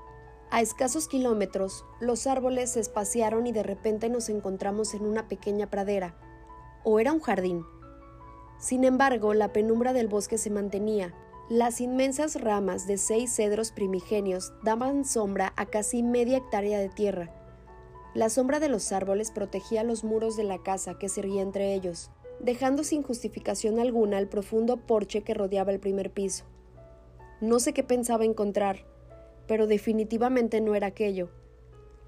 a 0.54 0.60
escasos 0.60 1.08
kilómetros, 1.08 1.84
los 1.98 2.28
árboles 2.28 2.70
se 2.70 2.80
espaciaron 2.80 3.48
y 3.48 3.50
de 3.50 3.64
repente 3.64 4.08
nos 4.08 4.28
encontramos 4.28 4.94
en 4.94 5.04
una 5.04 5.26
pequeña 5.26 5.68
pradera, 5.68 6.14
o 6.84 7.00
era 7.00 7.12
un 7.12 7.18
jardín. 7.18 7.64
Sin 8.60 8.84
embargo, 8.84 9.34
la 9.34 9.52
penumbra 9.52 9.92
del 9.92 10.06
bosque 10.06 10.38
se 10.38 10.50
mantenía. 10.50 11.12
Las 11.50 11.80
inmensas 11.80 12.40
ramas 12.40 12.86
de 12.86 12.98
seis 12.98 13.34
cedros 13.34 13.72
primigenios 13.72 14.52
daban 14.62 15.04
sombra 15.04 15.52
a 15.56 15.66
casi 15.66 16.04
media 16.04 16.36
hectárea 16.36 16.78
de 16.78 16.88
tierra. 16.88 17.34
La 18.14 18.30
sombra 18.30 18.60
de 18.60 18.68
los 18.68 18.92
árboles 18.92 19.32
protegía 19.32 19.82
los 19.82 20.04
muros 20.04 20.36
de 20.36 20.44
la 20.44 20.62
casa 20.62 21.00
que 21.00 21.08
se 21.08 21.18
erguía 21.18 21.42
entre 21.42 21.74
ellos, 21.74 22.12
dejando 22.38 22.84
sin 22.84 23.02
justificación 23.02 23.80
alguna 23.80 24.20
el 24.20 24.28
profundo 24.28 24.76
porche 24.76 25.22
que 25.22 25.34
rodeaba 25.34 25.72
el 25.72 25.80
primer 25.80 26.12
piso. 26.12 26.44
No 27.40 27.58
sé 27.58 27.72
qué 27.72 27.82
pensaba 27.82 28.24
encontrar, 28.24 28.86
pero 29.46 29.66
definitivamente 29.66 30.60
no 30.60 30.74
era 30.74 30.88
aquello. 30.88 31.30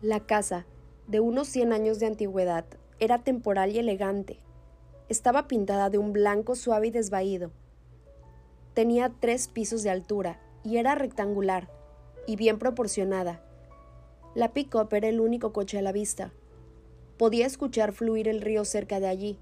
La 0.02 0.20
casa, 0.20 0.66
de 1.06 1.20
unos 1.20 1.48
cien 1.48 1.72
años 1.72 1.98
de 1.98 2.06
antigüedad, 2.06 2.64
era 2.98 3.18
temporal 3.18 3.72
y 3.72 3.78
elegante. 3.78 4.40
Estaba 5.08 5.46
pintada 5.46 5.90
de 5.90 5.98
un 5.98 6.12
blanco 6.12 6.54
suave 6.54 6.88
y 6.88 6.90
desvaído. 6.90 7.50
Tenía 8.74 9.12
tres 9.20 9.48
pisos 9.48 9.82
de 9.82 9.90
altura 9.90 10.40
y 10.64 10.78
era 10.78 10.94
rectangular 10.94 11.70
y 12.26 12.36
bien 12.36 12.58
proporcionada. 12.58 13.42
La 14.34 14.52
pick-up 14.52 14.92
era 14.92 15.08
el 15.08 15.20
único 15.20 15.52
coche 15.52 15.78
a 15.78 15.82
la 15.82 15.92
vista. 15.92 16.32
Podía 17.16 17.46
escuchar 17.46 17.92
fluir 17.92 18.28
el 18.28 18.42
río 18.42 18.64
cerca 18.64 19.00
de 19.00 19.06
allí, 19.06 19.38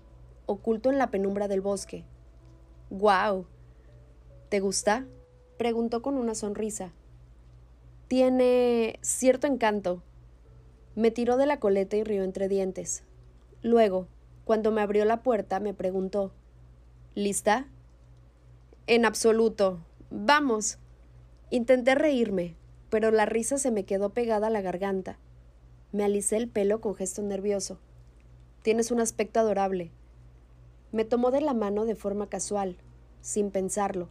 oculto 0.46 0.90
en 0.90 0.98
la 0.98 1.10
penumbra 1.10 1.48
del 1.48 1.60
bosque. 1.60 2.04
¡Guau! 2.90 3.46
¿Te 4.50 4.60
gusta? 4.60 5.06
preguntó 5.56 6.02
con 6.02 6.16
una 6.16 6.34
sonrisa. 6.34 6.92
Tiene 8.14 9.00
cierto 9.02 9.48
encanto. 9.48 10.00
Me 10.94 11.10
tiró 11.10 11.36
de 11.36 11.46
la 11.46 11.58
coleta 11.58 11.96
y 11.96 12.04
rió 12.04 12.22
entre 12.22 12.46
dientes. 12.46 13.02
Luego, 13.60 14.06
cuando 14.44 14.70
me 14.70 14.82
abrió 14.82 15.04
la 15.04 15.24
puerta, 15.24 15.58
me 15.58 15.74
preguntó 15.74 16.30
¿Lista? 17.16 17.66
En 18.86 19.04
absoluto. 19.04 19.80
Vamos. 20.12 20.78
Intenté 21.50 21.96
reírme, 21.96 22.54
pero 22.88 23.10
la 23.10 23.26
risa 23.26 23.58
se 23.58 23.72
me 23.72 23.82
quedó 23.82 24.10
pegada 24.10 24.46
a 24.46 24.50
la 24.50 24.60
garganta. 24.60 25.18
Me 25.90 26.04
alicé 26.04 26.36
el 26.36 26.46
pelo 26.46 26.80
con 26.80 26.94
gesto 26.94 27.20
nervioso. 27.20 27.80
Tienes 28.62 28.92
un 28.92 29.00
aspecto 29.00 29.40
adorable. 29.40 29.90
Me 30.92 31.04
tomó 31.04 31.32
de 31.32 31.40
la 31.40 31.52
mano 31.52 31.84
de 31.84 31.96
forma 31.96 32.28
casual, 32.28 32.76
sin 33.22 33.50
pensarlo. 33.50 34.08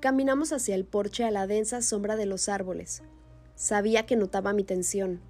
Caminamos 0.00 0.52
hacia 0.52 0.74
el 0.74 0.84
porche 0.84 1.24
a 1.24 1.30
la 1.30 1.46
densa 1.46 1.80
sombra 1.80 2.16
de 2.16 2.26
los 2.26 2.50
árboles. 2.50 3.02
Sabía 3.56 4.04
que 4.04 4.16
notaba 4.16 4.52
mi 4.52 4.64
tensión. 4.64 5.20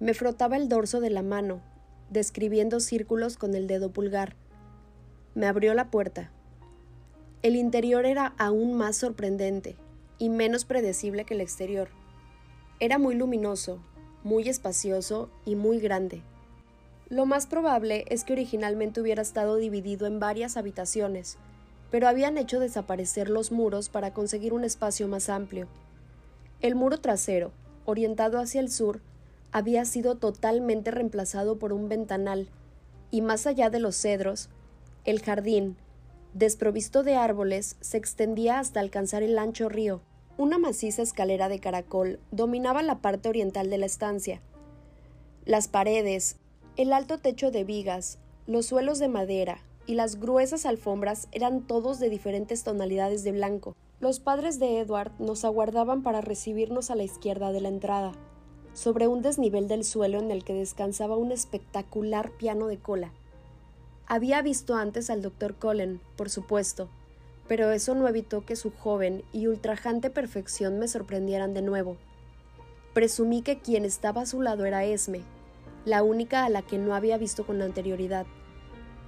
Me 0.00 0.14
frotaba 0.14 0.56
el 0.56 0.70
dorso 0.70 1.00
de 1.00 1.10
la 1.10 1.22
mano, 1.22 1.60
describiendo 2.08 2.80
círculos 2.80 3.36
con 3.36 3.54
el 3.54 3.66
dedo 3.66 3.90
pulgar. 3.90 4.36
Me 5.34 5.46
abrió 5.46 5.74
la 5.74 5.90
puerta. 5.90 6.30
El 7.42 7.56
interior 7.56 8.06
era 8.06 8.34
aún 8.38 8.74
más 8.74 8.96
sorprendente 8.96 9.76
y 10.18 10.30
menos 10.30 10.64
predecible 10.64 11.26
que 11.26 11.34
el 11.34 11.42
exterior. 11.42 11.90
Era 12.80 12.96
muy 12.96 13.14
luminoso, 13.14 13.80
muy 14.24 14.48
espacioso 14.48 15.28
y 15.44 15.54
muy 15.54 15.78
grande. 15.78 16.22
Lo 17.10 17.26
más 17.26 17.46
probable 17.46 18.06
es 18.08 18.24
que 18.24 18.32
originalmente 18.32 19.02
hubiera 19.02 19.20
estado 19.20 19.56
dividido 19.56 20.06
en 20.06 20.20
varias 20.20 20.56
habitaciones, 20.56 21.36
pero 21.90 22.08
habían 22.08 22.38
hecho 22.38 22.60
desaparecer 22.60 23.28
los 23.28 23.52
muros 23.52 23.90
para 23.90 24.14
conseguir 24.14 24.54
un 24.54 24.64
espacio 24.64 25.06
más 25.06 25.28
amplio. 25.28 25.68
El 26.60 26.74
muro 26.74 26.98
trasero, 26.98 27.52
orientado 27.84 28.40
hacia 28.40 28.60
el 28.60 28.70
sur, 28.70 29.00
había 29.52 29.84
sido 29.84 30.16
totalmente 30.16 30.90
reemplazado 30.90 31.58
por 31.58 31.72
un 31.72 31.88
ventanal, 31.88 32.48
y 33.10 33.22
más 33.22 33.46
allá 33.46 33.70
de 33.70 33.78
los 33.78 33.96
cedros, 33.96 34.50
el 35.04 35.22
jardín, 35.22 35.76
desprovisto 36.34 37.02
de 37.02 37.14
árboles, 37.14 37.76
se 37.80 37.96
extendía 37.96 38.58
hasta 38.58 38.80
alcanzar 38.80 39.22
el 39.22 39.38
ancho 39.38 39.68
río. 39.68 40.02
Una 40.36 40.58
maciza 40.58 41.02
escalera 41.02 41.48
de 41.48 41.60
caracol 41.60 42.20
dominaba 42.30 42.82
la 42.82 42.98
parte 42.98 43.28
oriental 43.28 43.70
de 43.70 43.78
la 43.78 43.86
estancia. 43.86 44.40
Las 45.44 45.68
paredes, 45.68 46.36
el 46.76 46.92
alto 46.92 47.18
techo 47.18 47.50
de 47.50 47.64
vigas, 47.64 48.18
los 48.46 48.66
suelos 48.66 48.98
de 48.98 49.08
madera 49.08 49.62
y 49.86 49.94
las 49.94 50.20
gruesas 50.20 50.66
alfombras 50.66 51.28
eran 51.32 51.66
todos 51.66 51.98
de 51.98 52.10
diferentes 52.10 52.64
tonalidades 52.64 53.24
de 53.24 53.32
blanco. 53.32 53.74
Los 54.00 54.20
padres 54.20 54.60
de 54.60 54.78
Edward 54.78 55.10
nos 55.18 55.44
aguardaban 55.44 56.04
para 56.04 56.20
recibirnos 56.20 56.92
a 56.92 56.94
la 56.94 57.02
izquierda 57.02 57.50
de 57.50 57.60
la 57.60 57.68
entrada, 57.68 58.12
sobre 58.72 59.08
un 59.08 59.22
desnivel 59.22 59.66
del 59.66 59.82
suelo 59.82 60.20
en 60.20 60.30
el 60.30 60.44
que 60.44 60.54
descansaba 60.54 61.16
un 61.16 61.32
espectacular 61.32 62.30
piano 62.30 62.68
de 62.68 62.78
cola. 62.78 63.10
Había 64.06 64.40
visto 64.40 64.76
antes 64.76 65.10
al 65.10 65.20
doctor 65.20 65.56
Cullen, 65.56 66.00
por 66.14 66.30
supuesto, 66.30 66.88
pero 67.48 67.72
eso 67.72 67.96
no 67.96 68.06
evitó 68.06 68.46
que 68.46 68.54
su 68.54 68.70
joven 68.70 69.24
y 69.32 69.48
ultrajante 69.48 70.10
perfección 70.10 70.78
me 70.78 70.86
sorprendieran 70.86 71.52
de 71.52 71.62
nuevo. 71.62 71.96
Presumí 72.94 73.42
que 73.42 73.58
quien 73.58 73.84
estaba 73.84 74.22
a 74.22 74.26
su 74.26 74.40
lado 74.42 74.64
era 74.64 74.84
Esme, 74.84 75.22
la 75.84 76.04
única 76.04 76.44
a 76.44 76.50
la 76.50 76.62
que 76.62 76.78
no 76.78 76.94
había 76.94 77.18
visto 77.18 77.44
con 77.44 77.60
anterioridad. 77.62 78.26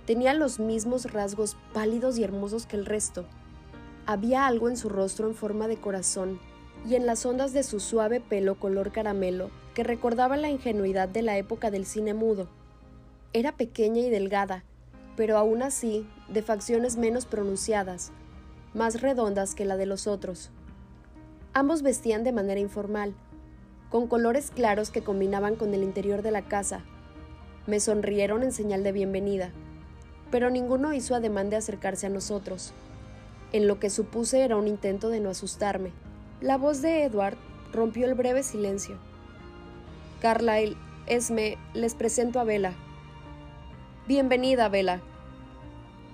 Tenía 0.04 0.34
los 0.34 0.58
mismos 0.58 1.12
rasgos 1.12 1.56
pálidos 1.72 2.18
y 2.18 2.24
hermosos 2.24 2.66
que 2.66 2.74
el 2.74 2.86
resto. 2.86 3.24
Había 4.06 4.46
algo 4.46 4.68
en 4.68 4.76
su 4.76 4.88
rostro 4.88 5.28
en 5.28 5.34
forma 5.34 5.68
de 5.68 5.76
corazón 5.76 6.40
y 6.88 6.94
en 6.94 7.06
las 7.06 7.26
ondas 7.26 7.52
de 7.52 7.62
su 7.62 7.80
suave 7.80 8.20
pelo 8.20 8.54
color 8.54 8.90
caramelo 8.92 9.50
que 9.74 9.84
recordaba 9.84 10.36
la 10.36 10.50
ingenuidad 10.50 11.08
de 11.08 11.22
la 11.22 11.36
época 11.36 11.70
del 11.70 11.86
cine 11.86 12.14
mudo. 12.14 12.48
Era 13.32 13.52
pequeña 13.52 14.00
y 14.00 14.10
delgada, 14.10 14.64
pero 15.16 15.36
aún 15.38 15.62
así 15.62 16.06
de 16.28 16.42
facciones 16.42 16.96
menos 16.96 17.26
pronunciadas, 17.26 18.10
más 18.74 19.00
redondas 19.00 19.54
que 19.54 19.64
la 19.64 19.76
de 19.76 19.86
los 19.86 20.06
otros. 20.06 20.50
Ambos 21.52 21.82
vestían 21.82 22.24
de 22.24 22.32
manera 22.32 22.60
informal, 22.60 23.14
con 23.90 24.06
colores 24.06 24.50
claros 24.50 24.90
que 24.90 25.02
combinaban 25.02 25.56
con 25.56 25.74
el 25.74 25.82
interior 25.82 26.22
de 26.22 26.30
la 26.30 26.42
casa. 26.42 26.82
Me 27.66 27.80
sonrieron 27.80 28.42
en 28.42 28.52
señal 28.52 28.82
de 28.82 28.92
bienvenida, 28.92 29.50
pero 30.30 30.48
ninguno 30.48 30.94
hizo 30.94 31.14
ademán 31.14 31.50
de 31.50 31.56
acercarse 31.56 32.06
a 32.06 32.10
nosotros, 32.10 32.72
en 33.52 33.66
lo 33.66 33.78
que 33.78 33.90
supuse 33.90 34.40
era 34.40 34.56
un 34.56 34.68
intento 34.68 35.08
de 35.08 35.20
no 35.20 35.30
asustarme. 35.30 35.92
La 36.40 36.56
voz 36.56 36.82
de 36.82 37.04
Edward 37.04 37.36
rompió 37.72 38.06
el 38.06 38.14
breve 38.14 38.42
silencio. 38.42 38.96
Carlyle, 40.20 40.76
Esme, 41.06 41.58
les 41.74 41.94
presento 41.94 42.40
a 42.40 42.44
Bella. 42.44 42.74
Bienvenida, 44.06 44.68
Bella, 44.68 45.00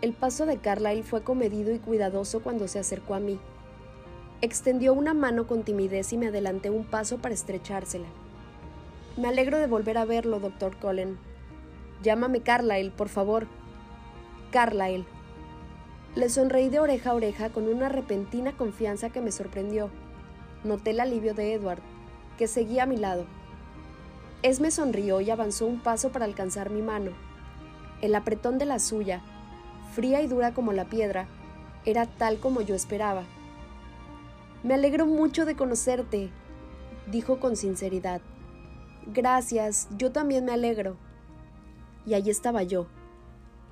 el 0.03 0.13
paso 0.13 0.45
de 0.45 0.59
Carlyle 0.59 1.03
fue 1.03 1.23
comedido 1.23 1.73
y 1.73 1.79
cuidadoso 1.79 2.41
cuando 2.41 2.69
se 2.69 2.79
acercó 2.79 3.15
a 3.15 3.21
mí. 3.21 3.39
Extendió 4.43 4.93
una 4.93 5.15
mano 5.15 5.47
con 5.47 5.63
timidez 5.63 6.13
y 6.13 6.19
me 6.19 6.27
adelanté 6.27 6.69
un 6.69 6.85
paso 6.85 7.17
para 7.17 7.35
estrechársela. 7.35 8.07
Me 9.17 9.29
alegro 9.29 9.59
de 9.59 9.67
volver 9.67 9.97
a 9.97 10.05
verlo, 10.05 10.39
doctor 10.39 10.77
Cullen. 10.77 11.19
Llámame 12.03 12.43
Carlyle, 12.43 12.91
por 12.91 13.09
favor. 13.09 13.47
Carlyle. 14.51 15.07
Le 16.17 16.29
sonreí 16.29 16.69
de 16.69 16.81
oreja 16.81 17.11
a 17.11 17.15
oreja 17.15 17.51
con 17.51 17.69
una 17.69 17.89
repentina 17.89 18.57
confianza 18.57 19.11
que 19.11 19.21
me 19.21 19.31
sorprendió. 19.31 19.91
Noté 20.65 20.91
el 20.91 20.99
alivio 20.99 21.35
de 21.35 21.53
Edward, 21.53 21.81
que 22.39 22.49
seguía 22.49 22.83
a 22.83 22.87
mi 22.87 22.97
lado. 22.97 23.27
Esme 24.43 24.73
sonrió 24.73 25.21
y 25.21 25.31
avanzó 25.31 25.67
un 25.67 25.79
paso 25.79 26.11
para 26.11 26.25
alcanzar 26.25 26.71
mi 26.71 26.83
mano. 26.83 27.13
El 28.01 28.15
apretón 28.15 28.59
de 28.59 28.65
la 28.65 28.81
suya 28.81 29.23
fría 29.97 30.21
y 30.21 30.27
dura 30.27 30.53
como 30.53 30.75
la 30.75 30.85
piedra, 30.85 31.27
era 31.87 32.05
tal 32.05 32.39
como 32.39 32.61
yo 32.61 32.75
esperaba. 32.75 33.25
Me 34.63 34.75
alegro 34.75 35.07
mucho 35.07 35.47
de 35.47 35.57
conocerte, 35.57 36.29
dijo 37.11 37.41
con 37.41 37.57
sinceridad. 37.57 38.21
Gracias, 39.07 39.89
yo 39.97 40.13
también 40.13 40.45
me 40.45 40.53
alegro. 40.53 40.97
Y 42.05 42.13
allí 42.13 42.31
estaba 42.31 42.63
yo. 42.63 42.87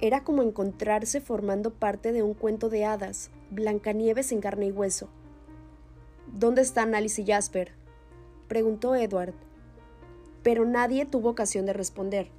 Era 0.00 0.24
como 0.24 0.42
encontrarse 0.42 1.20
formando 1.20 1.72
parte 1.72 2.12
de 2.12 2.22
un 2.22 2.34
cuento 2.34 2.68
de 2.68 2.84
hadas, 2.84 3.30
Blancanieves 3.50 4.32
en 4.32 4.40
carne 4.40 4.66
y 4.66 4.72
hueso. 4.72 5.08
¿Dónde 6.26 6.62
están 6.62 6.94
Alice 6.94 7.22
y 7.22 7.26
Jasper? 7.26 7.72
preguntó 8.48 8.94
Edward. 8.94 9.34
Pero 10.42 10.64
nadie 10.64 11.06
tuvo 11.06 11.30
ocasión 11.30 11.66
de 11.66 11.72
responder 11.72 12.30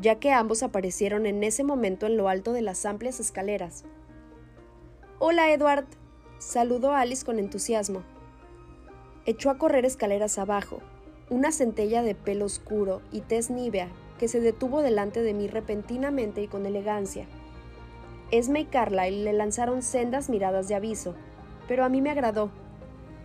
ya 0.00 0.18
que 0.18 0.32
ambos 0.32 0.62
aparecieron 0.62 1.26
en 1.26 1.44
ese 1.44 1.62
momento 1.62 2.06
en 2.06 2.16
lo 2.16 2.28
alto 2.28 2.52
de 2.52 2.62
las 2.62 2.86
amplias 2.86 3.20
escaleras. 3.20 3.84
Hola, 5.18 5.52
Edward, 5.52 5.86
saludó 6.38 6.92
Alice 6.92 7.24
con 7.24 7.38
entusiasmo. 7.38 8.02
Echó 9.26 9.50
a 9.50 9.58
correr 9.58 9.84
escaleras 9.84 10.38
abajo, 10.38 10.80
una 11.28 11.52
centella 11.52 12.02
de 12.02 12.14
pelo 12.14 12.46
oscuro 12.46 13.02
y 13.12 13.20
tez 13.20 13.50
nívea 13.50 13.88
que 14.20 14.28
se 14.28 14.40
detuvo 14.40 14.82
delante 14.82 15.22
de 15.22 15.32
mí 15.32 15.48
repentinamente 15.48 16.42
y 16.42 16.46
con 16.46 16.66
elegancia. 16.66 17.24
Esme 18.30 18.60
y 18.60 18.64
Carlyle 18.66 19.24
le 19.24 19.32
lanzaron 19.32 19.80
sendas 19.80 20.28
miradas 20.28 20.68
de 20.68 20.74
aviso, 20.74 21.14
pero 21.66 21.86
a 21.86 21.88
mí 21.88 22.02
me 22.02 22.10
agradó. 22.10 22.50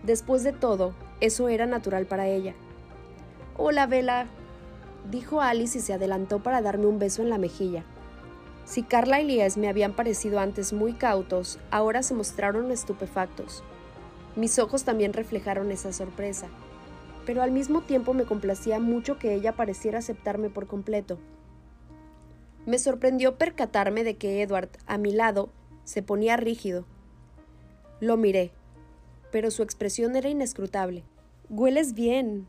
Después 0.04 0.46
de 0.46 0.54
todo, 0.54 0.94
eso 1.20 1.50
era 1.50 1.66
natural 1.66 2.06
para 2.06 2.30
ella. 2.30 2.54
Hola, 3.58 3.88
Vela, 3.88 4.28
dijo 5.12 5.42
Alice 5.42 5.80
y 5.80 5.82
se 5.82 5.92
adelantó 5.92 6.42
para 6.42 6.62
darme 6.62 6.86
un 6.86 6.98
beso 6.98 7.22
en 7.22 7.30
la 7.30 7.40
mejilla. 7.40 7.84
Si 8.64 8.82
Carla 8.82 9.20
y 9.20 9.28
Lies 9.28 9.58
me 9.58 9.68
habían 9.68 9.98
parecido 9.98 10.40
antes 10.40 10.72
muy 10.72 10.94
cautos, 10.94 11.60
ahora 11.72 12.04
se 12.04 12.14
mostraron 12.14 12.72
estupefactos. 12.72 13.66
Mis 14.38 14.60
ojos 14.60 14.86
también 14.86 15.12
reflejaron 15.12 15.74
esa 15.74 15.92
sorpresa, 15.92 16.48
pero 17.26 17.42
al 17.42 17.52
mismo 17.52 17.82
tiempo 17.82 18.14
me 18.14 18.26
complacía 18.26 18.80
mucho 18.80 19.18
que 19.18 19.34
ella 19.34 19.56
pareciera 19.56 20.00
aceptarme 20.00 20.50
por 20.50 20.68
completo. 20.68 21.18
Me 22.66 22.80
sorprendió 22.80 23.38
percatarme 23.38 24.04
de 24.04 24.16
que 24.18 24.42
Edward, 24.42 24.70
a 24.88 24.98
mi 24.98 25.12
lado, 25.12 25.50
se 25.84 26.02
ponía 26.02 26.38
rígido. 26.38 26.86
Lo 28.00 28.18
miré, 28.18 28.52
pero 29.32 29.52
su 29.52 29.64
expresión 29.64 30.16
era 30.16 30.30
inescrutable. 30.30 31.04
Hueles 31.50 31.94
bien, 31.94 32.48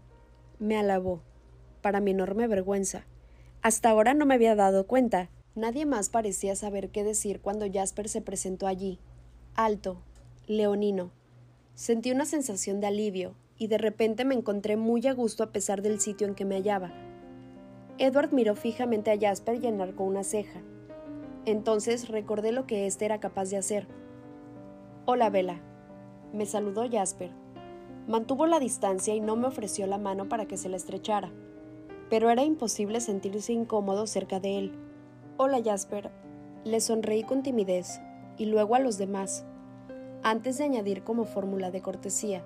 me 0.58 0.78
alabó, 0.78 1.20
para 1.82 2.00
mi 2.00 2.12
enorme 2.12 2.46
vergüenza. 2.46 3.04
Hasta 3.62 3.90
ahora 3.90 4.14
no 4.14 4.24
me 4.26 4.34
había 4.34 4.54
dado 4.54 4.86
cuenta. 4.86 5.28
Nadie 5.54 5.86
más 5.86 6.08
parecía 6.08 6.54
saber 6.56 6.90
qué 6.90 7.04
decir 7.04 7.40
cuando 7.40 7.66
Jasper 7.70 8.08
se 8.08 8.20
presentó 8.20 8.66
allí, 8.66 8.98
alto, 9.54 10.02
leonino. 10.46 11.10
Sentí 11.74 12.10
una 12.10 12.24
sensación 12.24 12.80
de 12.80 12.86
alivio, 12.86 13.34
y 13.58 13.68
de 13.68 13.78
repente 13.78 14.24
me 14.24 14.34
encontré 14.34 14.76
muy 14.76 15.06
a 15.06 15.14
gusto 15.14 15.42
a 15.42 15.52
pesar 15.52 15.82
del 15.82 16.00
sitio 16.00 16.26
en 16.26 16.34
que 16.34 16.44
me 16.44 16.56
hallaba. 16.56 16.92
Edward 17.98 18.32
miró 18.32 18.54
fijamente 18.54 19.10
a 19.10 19.18
Jasper 19.18 19.62
y 19.62 19.66
enarcó 19.66 20.04
una 20.04 20.22
ceja. 20.22 20.60
Entonces 21.46 22.08
recordé 22.08 22.52
lo 22.52 22.66
que 22.66 22.86
éste 22.86 23.04
era 23.04 23.20
capaz 23.20 23.50
de 23.50 23.56
hacer. 23.56 23.86
Hola, 25.06 25.30
Vela. 25.30 25.60
Me 26.32 26.44
saludó 26.44 26.90
Jasper. 26.90 27.30
Mantuvo 28.06 28.46
la 28.46 28.60
distancia 28.60 29.14
y 29.14 29.20
no 29.20 29.36
me 29.36 29.46
ofreció 29.46 29.86
la 29.86 29.98
mano 29.98 30.28
para 30.28 30.46
que 30.46 30.56
se 30.56 30.68
la 30.68 30.76
estrechara, 30.76 31.32
pero 32.10 32.30
era 32.30 32.44
imposible 32.44 33.00
sentirse 33.00 33.52
incómodo 33.52 34.06
cerca 34.06 34.40
de 34.40 34.58
él. 34.58 34.72
Hola, 35.38 35.60
Jasper. 35.64 36.10
Le 36.64 36.80
sonreí 36.80 37.22
con 37.22 37.42
timidez 37.42 38.00
y 38.36 38.46
luego 38.46 38.74
a 38.74 38.80
los 38.80 38.98
demás, 38.98 39.44
antes 40.22 40.58
de 40.58 40.64
añadir 40.64 41.02
como 41.02 41.24
fórmula 41.24 41.70
de 41.70 41.80
cortesía. 41.80 42.44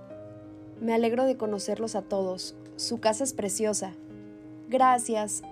Me 0.81 0.95
alegro 0.95 1.27
de 1.27 1.37
conocerlos 1.37 1.95
a 1.95 2.01
todos. 2.01 2.55
Su 2.77 3.01
casa 3.01 3.23
es 3.23 3.35
preciosa. 3.35 3.93
Gracias, 4.71 5.43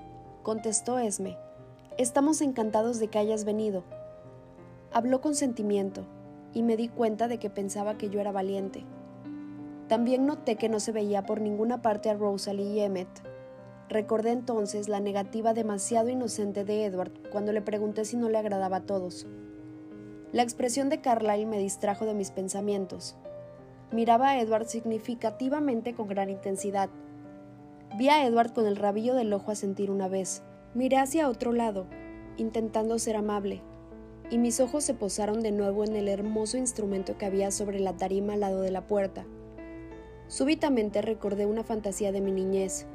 contestó 0.43 0.99
Esme. 0.99 1.37
Estamos 1.99 2.41
encantados 2.41 2.99
de 2.99 3.09
que 3.09 3.19
hayas 3.19 3.45
venido. 3.45 3.85
Habló 4.91 5.21
con 5.21 5.35
sentimiento, 5.35 6.07
y 6.55 6.63
me 6.63 6.79
di 6.79 6.89
cuenta 6.89 7.29
de 7.29 7.39
que 7.39 7.51
pensaba 7.51 7.99
que 7.99 8.09
yo 8.09 8.21
era 8.21 8.33
valiente. 8.33 8.85
También 9.87 10.25
noté 10.25 10.57
que 10.57 10.71
no 10.71 10.81
se 10.81 10.93
veía 10.93 11.27
por 11.27 11.43
ninguna 11.43 11.83
parte 11.83 12.09
a 12.09 12.15
Rosalie 12.15 12.73
y 12.73 12.81
Emmet. 12.81 13.09
Recordé 13.91 14.31
entonces 14.31 14.89
la 14.89 15.01
negativa 15.01 15.53
demasiado 15.53 16.09
inocente 16.09 16.65
de 16.65 16.87
Edward 16.87 17.13
cuando 17.31 17.53
le 17.53 17.61
pregunté 17.61 18.07
si 18.07 18.17
no 18.17 18.31
le 18.31 18.39
agradaba 18.39 18.79
a 18.79 18.87
todos. 18.87 19.27
La 20.33 20.43
expresión 20.43 20.89
de 20.89 21.03
Carlyle 21.03 21.47
me 21.47 21.59
distrajo 21.59 22.07
de 22.07 22.15
mis 22.15 22.31
pensamientos. 22.31 23.15
Miraba 23.91 24.31
a 24.31 24.41
Edward 24.41 24.67
significativamente 24.67 25.95
con 25.95 26.09
gran 26.09 26.29
intensidad. 26.29 26.91
Vi 27.97 28.11
a 28.11 28.27
Edward 28.27 28.53
con 28.53 28.67
el 28.67 28.77
rabillo 28.77 29.15
del 29.15 29.33
ojo 29.33 29.51
a 29.51 29.55
sentir 29.55 29.91
una 29.91 30.09
vez. 30.09 30.43
Miré 30.75 30.99
hacia 30.99 31.27
otro 31.27 31.53
lado, 31.53 31.87
intentando 32.37 32.99
ser 32.99 33.17
amable, 33.17 33.63
y 34.31 34.37
mis 34.37 34.61
ojos 34.61 34.85
se 34.85 34.93
posaron 34.93 35.41
de 35.41 35.53
nuevo 35.53 35.85
en 35.85 35.97
el 35.97 36.09
hermoso 36.09 36.59
instrumento 36.59 37.17
que 37.17 37.25
había 37.25 37.51
sobre 37.51 37.81
la 37.81 37.97
tarima 37.97 38.35
al 38.35 38.41
lado 38.41 38.61
de 38.61 38.71
la 38.71 38.87
puerta. 38.87 39.25
Súbitamente 40.27 41.01
recordé 41.01 41.47
una 41.47 41.65
fantasía 41.65 42.13
de 42.13 42.21
mi 42.21 42.31
niñez, 42.31 42.87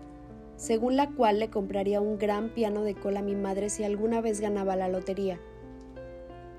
según 0.58 0.96
la 0.96 1.10
cual 1.10 1.40
le 1.40 1.50
compraría 1.50 2.02
un 2.02 2.20
gran 2.20 2.50
piano 2.50 2.84
de 2.84 2.94
cola 2.94 3.22
a 3.22 3.24
mi 3.24 3.36
madre 3.36 3.72
si 3.72 3.84
alguna 3.84 4.22
vez 4.22 4.40
ganaba 4.40 4.76
la 4.76 4.90
lotería. 4.90 5.40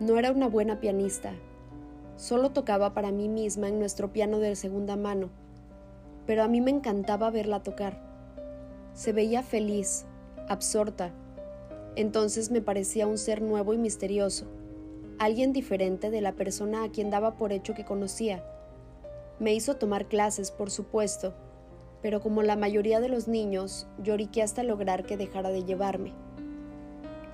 No 0.01 0.19
era 0.19 0.33
una 0.33 0.49
buena 0.49 0.81
pianista, 0.81 1.35
Solo 2.17 2.51
tocaba 2.51 2.95
para 2.95 3.11
mí 3.11 3.29
misma 3.29 3.69
en 3.69 3.79
nuestro 3.79 4.13
piano 4.13 4.39
de 4.39 4.55
segunda 4.55 4.97
mano, 4.97 5.31
pero 6.27 6.45
a 6.45 6.49
mí 6.49 6.61
me 6.61 6.71
encantaba 6.71 7.31
verla 7.31 7.63
tocar. 7.63 8.01
Se 8.93 9.13
veía 9.13 9.43
feliz, 9.43 10.05
absorta. 10.49 11.13
Entonces 11.97 12.51
me 12.51 12.61
parecía 12.61 13.07
un 13.07 13.19
ser 13.19 13.43
nuevo 13.43 13.75
y 13.75 13.79
misterioso, 13.79 14.47
alguien 15.19 15.53
diferente 15.53 16.11
de 16.11 16.21
la 16.21 16.33
persona 16.33 16.85
a 16.85 16.91
quien 16.91 17.11
daba 17.11 17.37
por 17.37 17.53
hecho 17.53 17.75
que 17.75 17.85
conocía. 17.85 18.45
Me 19.41 19.53
hizo 19.53 19.75
tomar 19.75 20.07
clases, 20.07 20.53
por 20.53 20.71
supuesto, 20.71 21.35
pero 22.01 22.21
como 22.21 22.43
la 22.43 22.55
mayoría 22.55 23.01
de 23.01 23.09
los 23.09 23.27
niños, 23.27 23.89
lloriqué 24.03 24.43
hasta 24.43 24.63
lograr 24.63 25.05
que 25.05 25.17
dejara 25.17 25.51
de 25.51 25.65
llevarme. 25.65 26.13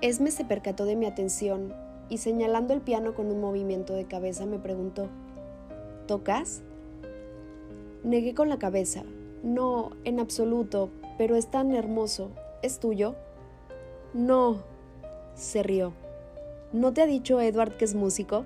Esme 0.00 0.30
se 0.30 0.46
percató 0.46 0.86
de 0.86 0.96
mi 0.96 1.04
atención 1.04 1.74
y 2.10 2.18
señalando 2.18 2.74
el 2.74 2.82
piano 2.82 3.14
con 3.14 3.30
un 3.30 3.40
movimiento 3.40 3.94
de 3.94 4.04
cabeza 4.04 4.44
me 4.44 4.58
preguntó, 4.58 5.08
¿Tocas? 6.06 6.60
Negué 8.02 8.34
con 8.34 8.48
la 8.48 8.58
cabeza. 8.58 9.04
No, 9.44 9.92
en 10.04 10.18
absoluto, 10.18 10.90
pero 11.16 11.36
es 11.36 11.50
tan 11.50 11.70
hermoso. 11.70 12.30
¿Es 12.62 12.80
tuyo? 12.80 13.14
No, 14.12 14.58
se 15.34 15.62
rió. 15.62 15.92
¿No 16.72 16.92
te 16.92 17.02
ha 17.02 17.06
dicho 17.06 17.40
Edward 17.40 17.76
que 17.76 17.84
es 17.84 17.94
músico? 17.94 18.44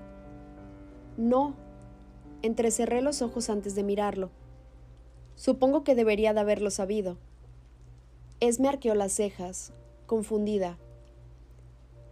No. 1.16 1.54
Entrecerré 2.42 3.00
los 3.00 3.22
ojos 3.22 3.48
antes 3.48 3.74
de 3.74 3.82
mirarlo. 3.82 4.30
Supongo 5.36 5.84
que 5.84 5.94
debería 5.94 6.34
de 6.34 6.40
haberlo 6.40 6.70
sabido. 6.70 7.16
Esme 8.40 8.68
arqueó 8.68 8.94
las 8.94 9.12
cejas, 9.12 9.72
confundida. 10.06 10.78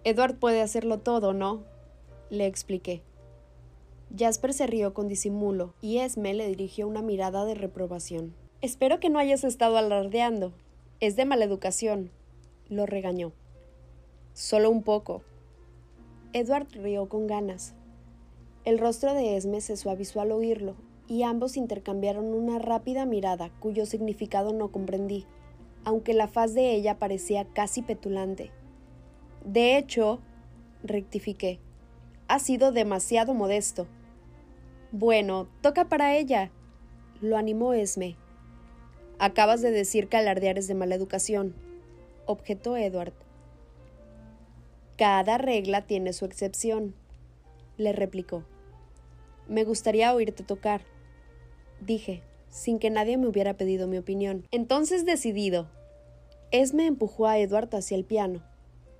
Edward 0.04 0.36
puede 0.36 0.60
hacerlo 0.60 0.98
todo, 0.98 1.32
¿no? 1.32 1.62
Le 2.28 2.46
expliqué. 2.46 3.02
Jasper 4.16 4.52
se 4.52 4.66
rió 4.66 4.94
con 4.94 5.06
disimulo 5.06 5.74
y 5.80 5.98
Esme 5.98 6.34
le 6.34 6.48
dirigió 6.48 6.88
una 6.88 7.02
mirada 7.02 7.44
de 7.44 7.54
reprobación. 7.54 8.34
Espero 8.60 9.00
que 9.00 9.10
no 9.10 9.18
hayas 9.18 9.44
estado 9.44 9.76
alardeando. 9.76 10.52
Es 11.00 11.14
de 11.14 11.24
mala 11.24 11.44
educación. 11.44 12.10
Lo 12.68 12.84
regañó. 12.84 13.32
Solo 14.34 14.70
un 14.70 14.82
poco. 14.82 15.22
Edward 16.32 16.68
rió 16.72 17.08
con 17.08 17.26
ganas. 17.26 17.74
El 18.64 18.78
rostro 18.78 19.14
de 19.14 19.36
Esme 19.36 19.60
se 19.60 19.76
suavizó 19.76 20.20
al 20.20 20.32
oírlo, 20.32 20.74
y 21.08 21.24
ambos 21.24 21.56
intercambiaron 21.56 22.32
una 22.32 22.58
rápida 22.58 23.04
mirada 23.04 23.50
cuyo 23.60 23.86
significado 23.86 24.52
no 24.52 24.72
comprendí, 24.72 25.26
aunque 25.84 26.14
la 26.14 26.28
faz 26.28 26.54
de 26.54 26.74
ella 26.74 26.98
parecía 26.98 27.44
casi 27.44 27.82
petulante. 27.82 28.50
De 29.44 29.76
hecho, 29.76 30.20
rectifiqué, 30.84 31.58
ha 32.28 32.38
sido 32.38 32.72
demasiado 32.72 33.34
modesto. 33.34 33.86
Bueno, 34.92 35.48
toca 35.60 35.88
para 35.88 36.16
ella, 36.16 36.50
lo 37.20 37.36
animó 37.36 37.72
Esme. 37.74 38.16
Acabas 39.18 39.60
de 39.60 39.70
decir 39.70 40.08
que 40.08 40.16
alardear 40.16 40.58
es 40.58 40.68
de 40.68 40.74
mala 40.74 40.94
educación, 40.94 41.54
objetó 42.26 42.76
Edward. 42.76 43.14
Cada 44.96 45.38
regla 45.38 45.82
tiene 45.82 46.12
su 46.12 46.24
excepción, 46.24 46.94
le 47.76 47.92
replicó. 47.92 48.44
Me 49.48 49.64
gustaría 49.64 50.14
oírte 50.14 50.44
tocar, 50.44 50.82
dije, 51.80 52.22
sin 52.48 52.78
que 52.78 52.90
nadie 52.90 53.16
me 53.16 53.26
hubiera 53.26 53.56
pedido 53.56 53.88
mi 53.88 53.98
opinión. 53.98 54.46
Entonces 54.52 55.04
decidido. 55.04 55.68
Esme 56.50 56.86
empujó 56.86 57.26
a 57.26 57.38
Edward 57.38 57.74
hacia 57.74 57.96
el 57.96 58.04
piano. 58.04 58.42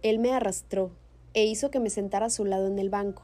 Él 0.02 0.18
me 0.18 0.32
arrastró 0.32 0.90
e 1.32 1.44
hizo 1.44 1.70
que 1.70 1.78
me 1.78 1.88
sentara 1.88 2.26
a 2.26 2.30
su 2.30 2.44
lado 2.44 2.66
en 2.66 2.78
el 2.80 2.90
banco. 2.90 3.22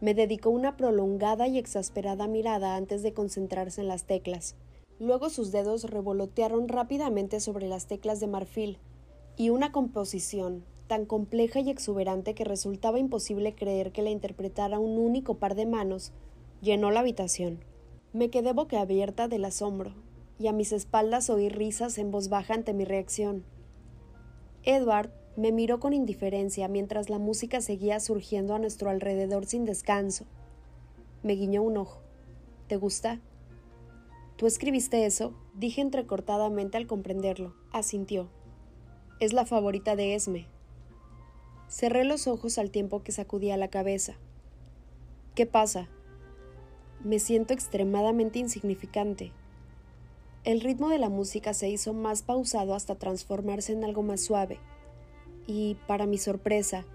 Me 0.00 0.14
dedicó 0.14 0.50
una 0.50 0.76
prolongada 0.76 1.48
y 1.48 1.58
exasperada 1.58 2.28
mirada 2.28 2.76
antes 2.76 3.02
de 3.02 3.12
concentrarse 3.12 3.80
en 3.80 3.88
las 3.88 4.04
teclas. 4.04 4.54
Luego 5.00 5.30
sus 5.30 5.50
dedos 5.50 5.84
revolotearon 5.84 6.68
rápidamente 6.68 7.40
sobre 7.40 7.66
las 7.66 7.86
teclas 7.86 8.20
de 8.20 8.28
marfil, 8.28 8.78
y 9.36 9.50
una 9.50 9.72
composición 9.72 10.64
tan 10.86 11.06
compleja 11.06 11.60
y 11.60 11.70
exuberante 11.70 12.34
que 12.34 12.44
resultaba 12.44 12.98
imposible 12.98 13.54
creer 13.54 13.90
que 13.90 14.02
la 14.02 14.10
interpretara 14.10 14.78
un 14.78 14.98
único 14.98 15.38
par 15.38 15.54
de 15.54 15.66
manos 15.66 16.12
llenó 16.62 16.90
la 16.90 17.00
habitación. 17.00 17.64
Me 18.12 18.30
quedé 18.30 18.52
boquiabierta 18.52 19.26
del 19.26 19.44
asombro, 19.44 19.92
y 20.38 20.46
a 20.46 20.52
mis 20.52 20.72
espaldas 20.72 21.30
oí 21.30 21.48
risas 21.48 21.98
en 21.98 22.10
voz 22.10 22.28
baja 22.28 22.54
ante 22.54 22.74
mi 22.74 22.84
reacción. 22.84 23.44
Edward 24.64 25.10
me 25.36 25.52
miró 25.52 25.80
con 25.80 25.92
indiferencia 25.92 26.68
mientras 26.68 27.08
la 27.08 27.18
música 27.18 27.60
seguía 27.60 27.98
surgiendo 27.98 28.54
a 28.54 28.58
nuestro 28.58 28.90
alrededor 28.90 29.46
sin 29.46 29.64
descanso. 29.64 30.26
Me 31.22 31.34
guiñó 31.34 31.62
un 31.62 31.78
ojo. 31.78 32.02
¿Te 32.66 32.76
gusta? 32.76 33.20
¿Tú 34.36 34.46
escribiste 34.46 35.06
eso? 35.06 35.34
Dije 35.54 35.80
entrecortadamente 35.80 36.76
al 36.76 36.86
comprenderlo. 36.86 37.54
Asintió. 37.72 38.28
Es 39.18 39.32
la 39.32 39.46
favorita 39.46 39.96
de 39.96 40.14
Esme. 40.14 40.46
Cerré 41.68 42.04
los 42.04 42.26
ojos 42.26 42.58
al 42.58 42.70
tiempo 42.70 43.02
que 43.02 43.12
sacudía 43.12 43.56
la 43.56 43.68
cabeza. 43.68 44.14
¿Qué 45.34 45.46
pasa? 45.46 45.88
Me 47.02 47.18
siento 47.18 47.54
extremadamente 47.54 48.38
insignificante. 48.38 49.32
El 50.42 50.62
ritmo 50.62 50.88
de 50.88 50.98
la 50.98 51.10
música 51.10 51.52
se 51.52 51.68
hizo 51.68 51.92
más 51.92 52.22
pausado 52.22 52.74
hasta 52.74 52.94
transformarse 52.94 53.74
en 53.74 53.84
algo 53.84 54.02
más 54.02 54.22
suave 54.22 54.58
y, 55.46 55.76
para 55.86 56.06
mi 56.06 56.16
sorpresa, 56.16 56.86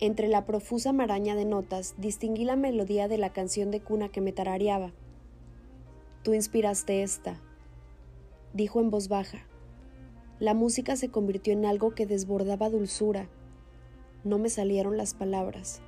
entre 0.00 0.28
la 0.28 0.44
profusa 0.44 0.92
maraña 0.92 1.34
de 1.34 1.46
notas 1.46 1.94
distinguí 1.96 2.44
la 2.44 2.56
melodía 2.56 3.08
de 3.08 3.16
la 3.16 3.32
canción 3.32 3.70
de 3.70 3.80
cuna 3.80 4.10
que 4.10 4.20
me 4.20 4.32
tarareaba. 4.32 4.92
Tú 6.22 6.34
inspiraste 6.34 7.02
esta, 7.02 7.40
dijo 8.52 8.80
en 8.80 8.90
voz 8.90 9.08
baja. 9.08 9.46
La 10.38 10.52
música 10.52 10.96
se 10.96 11.08
convirtió 11.08 11.54
en 11.54 11.64
algo 11.64 11.94
que 11.94 12.04
desbordaba 12.04 12.68
dulzura. 12.68 13.30
No 14.24 14.38
me 14.38 14.50
salieron 14.50 14.98
las 14.98 15.14
palabras. 15.14 15.80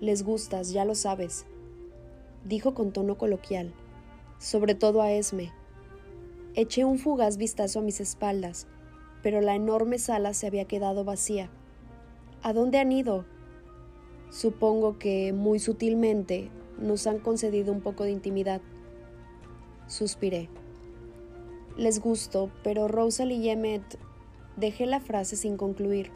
Les 0.00 0.22
gustas, 0.22 0.72
ya 0.72 0.86
lo 0.86 0.94
sabes. 0.94 1.44
dijo 2.44 2.72
con 2.72 2.92
tono 2.92 3.18
coloquial, 3.18 3.74
sobre 4.38 4.74
todo 4.74 5.02
a 5.02 5.12
Esme. 5.12 5.52
Eché 6.58 6.86
un 6.86 6.98
fugaz 6.98 7.36
vistazo 7.36 7.80
a 7.80 7.82
mis 7.82 8.00
espaldas, 8.00 8.66
pero 9.22 9.42
la 9.42 9.54
enorme 9.54 9.98
sala 9.98 10.32
se 10.32 10.46
había 10.46 10.64
quedado 10.64 11.04
vacía. 11.04 11.50
¿A 12.42 12.54
dónde 12.54 12.78
han 12.78 12.92
ido? 12.92 13.26
Supongo 14.30 14.98
que, 14.98 15.34
muy 15.34 15.58
sutilmente, 15.58 16.48
nos 16.78 17.06
han 17.06 17.18
concedido 17.18 17.74
un 17.74 17.82
poco 17.82 18.04
de 18.04 18.12
intimidad. 18.12 18.62
Suspiré. 19.86 20.48
Les 21.76 22.00
gusto, 22.00 22.50
pero 22.64 22.88
Rosalie 22.88 23.36
y 23.36 23.50
Emmet... 23.50 23.98
Dejé 24.56 24.86
la 24.86 25.00
frase 25.00 25.36
sin 25.36 25.58
concluir, 25.58 26.10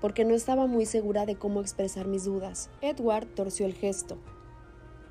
porque 0.00 0.24
no 0.24 0.34
estaba 0.34 0.66
muy 0.66 0.86
segura 0.86 1.24
de 1.26 1.36
cómo 1.36 1.60
expresar 1.60 2.08
mis 2.08 2.24
dudas. 2.24 2.68
Edward 2.80 3.28
torció 3.36 3.66
el 3.66 3.74
gesto. 3.74 4.18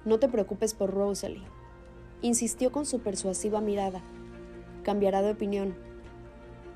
No 0.03 0.19
te 0.19 0.27
preocupes 0.27 0.73
por 0.73 0.93
Rosalie. 0.93 1.47
Insistió 2.21 2.73
con 2.73 2.85
su 2.85 2.99
persuasiva 2.99 3.61
mirada. 3.61 4.03
Cambiará 4.83 5.21
de 5.21 5.31
opinión. 5.31 5.75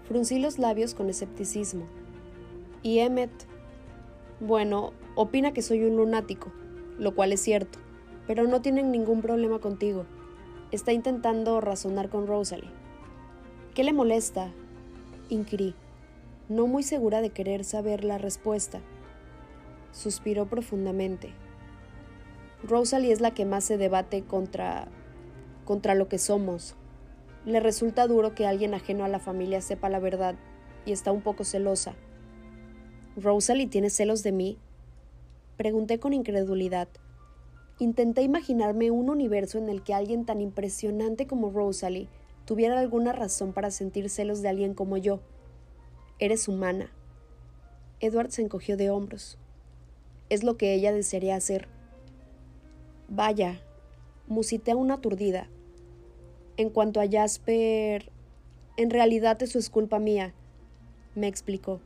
Fruncí 0.08 0.40
los 0.40 0.60
labios 0.60 0.94
con 0.94 1.10
escepticismo. 1.10 1.86
Y 2.82 3.00
Emmet, 3.00 3.32
bueno, 4.40 4.94
opina 5.16 5.52
que 5.52 5.62
soy 5.62 5.84
un 5.84 5.98
lunático, 5.98 6.52
lo 6.98 7.14
cual 7.16 7.34
es 7.34 7.42
cierto, 7.42 7.80
pero 8.28 8.48
no 8.48 8.62
tienen 8.62 8.92
ningún 8.92 9.22
problema 9.22 9.60
contigo. 9.60 10.06
Está 10.72 10.94
intentando 10.94 11.60
razonar 11.60 12.10
con 12.10 12.28
Rosalie. 12.28 12.70
¿Qué 13.74 13.84
le 13.84 13.94
molesta? 13.94 14.52
inquirí, 15.30 15.76
no 16.48 16.68
muy 16.68 16.84
segura 16.84 17.22
de 17.22 17.32
querer 17.32 17.66
saber 17.66 18.06
la 18.06 18.18
respuesta. 18.18 18.80
Suspiró 19.92 20.46
profundamente. 20.46 21.34
Rosalie 22.64 23.12
es 23.12 23.20
la 23.20 23.32
que 23.32 23.46
más 23.46 23.66
se 23.66 23.78
debate 23.78 24.24
contra 24.24 24.88
contra 25.68 25.96
lo 25.96 26.08
que 26.08 26.18
somos. 26.18 26.76
Le 27.48 27.62
resulta 27.62 28.08
duro 28.08 28.36
que 28.36 28.46
alguien 28.46 28.74
ajeno 28.74 29.06
a 29.06 29.08
la 29.08 29.20
familia 29.20 29.62
sepa 29.62 29.88
la 29.88 30.00
verdad 30.00 30.36
y 30.86 30.92
está 30.92 31.14
un 31.14 31.22
poco 31.22 31.46
celosa. 31.46 31.96
¿Rosalie 33.16 33.68
tiene 33.68 33.90
celos 33.90 34.22
de 34.22 34.34
mí? 34.34 34.58
Pregunté 35.56 35.98
con 35.98 36.12
incredulidad. 36.12 36.90
Intenté 37.80 38.22
imaginarme 38.22 38.92
un 38.92 39.10
universo 39.10 39.60
en 39.60 39.70
el 39.70 39.82
que 39.82 39.94
alguien 39.94 40.26
tan 40.26 40.42
impresionante 40.42 41.26
como 41.26 41.50
Rosalie 41.50 42.10
tuviera 42.44 42.78
alguna 42.78 43.14
razón 43.14 43.54
para 43.54 43.72
sentir 43.72 44.10
celos 44.10 44.42
de 44.42 44.50
alguien 44.50 44.74
como 44.74 44.98
yo. 44.98 45.22
Eres 46.20 46.50
humana. 46.50 46.92
Edward 48.02 48.32
se 48.32 48.42
encogió 48.42 48.76
de 48.76 48.90
hombros. 48.90 49.38
Es 50.30 50.44
lo 50.44 50.58
que 50.58 50.74
ella 50.74 50.92
desearía 50.92 51.38
hacer. 51.38 51.70
Vaya, 53.08 53.62
musité 54.28 54.76
una 54.76 54.96
aturdida. 54.96 55.48
En 56.58 56.72
cuanto 56.72 57.00
a 57.00 57.08
Jasper, 57.08 58.12
en 58.78 58.90
realidad 58.90 59.42
eso 59.44 59.60
es 59.60 59.70
culpa 59.70 60.00
mía, 60.00 60.34
me 61.14 61.28
explicó. 61.28 61.80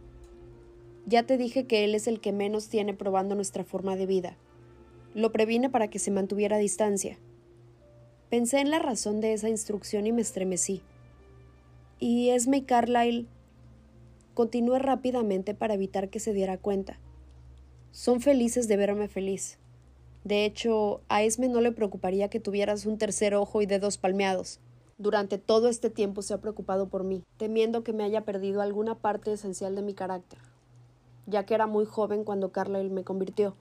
Ya 1.05 1.23
te 1.23 1.37
dije 1.37 1.65
que 1.65 1.83
él 1.83 1.93
es 1.93 2.07
el 2.07 2.21
que 2.21 2.31
menos 2.31 2.69
tiene 2.69 2.93
probando 2.93 3.35
nuestra 3.35 3.63
forma 3.63 3.95
de 3.95 4.05
vida. 4.05 4.37
Lo 5.13 5.31
previne 5.31 5.69
para 5.69 5.89
que 5.89 5.99
se 5.99 6.11
mantuviera 6.11 6.55
a 6.55 6.59
distancia. 6.59 7.17
Pensé 8.29 8.59
en 8.59 8.69
la 8.69 8.79
razón 8.79 9.19
de 9.19 9.33
esa 9.33 9.49
instrucción 9.49 10.07
y 10.07 10.13
me 10.13 10.21
estremecí. 10.21 10.81
¿Y 11.99 12.29
Esme 12.29 12.57
y 12.57 12.61
Carlyle? 12.61 13.27
Continué 14.33 14.79
rápidamente 14.79 15.53
para 15.53 15.73
evitar 15.73 16.09
que 16.09 16.21
se 16.21 16.31
diera 16.31 16.57
cuenta. 16.57 16.97
Son 17.91 18.21
felices 18.21 18.69
de 18.69 18.77
verme 18.77 19.09
feliz. 19.09 19.59
De 20.23 20.45
hecho, 20.45 21.01
a 21.09 21.23
Esme 21.23 21.47
no 21.47 21.61
le 21.61 21.71
preocuparía 21.71 22.29
que 22.29 22.39
tuvieras 22.39 22.85
un 22.85 22.97
tercer 22.97 23.33
ojo 23.33 23.61
y 23.61 23.65
dedos 23.65 23.97
palmeados. 23.97 24.59
Durante 24.99 25.39
todo 25.39 25.67
este 25.67 25.89
tiempo 25.89 26.21
se 26.21 26.35
ha 26.35 26.41
preocupado 26.41 26.87
por 26.89 27.03
mí, 27.03 27.23
temiendo 27.37 27.83
que 27.83 27.91
me 27.91 28.03
haya 28.03 28.23
perdido 28.23 28.61
alguna 28.61 28.93
parte 28.93 29.33
esencial 29.33 29.75
de 29.75 29.81
mi 29.81 29.95
carácter, 29.95 30.37
ya 31.25 31.43
que 31.43 31.55
era 31.55 31.65
muy 31.65 31.85
joven 31.85 32.23
cuando 32.23 32.51
Carlyle 32.51 32.91
me 32.91 33.03
convirtió. 33.03 33.55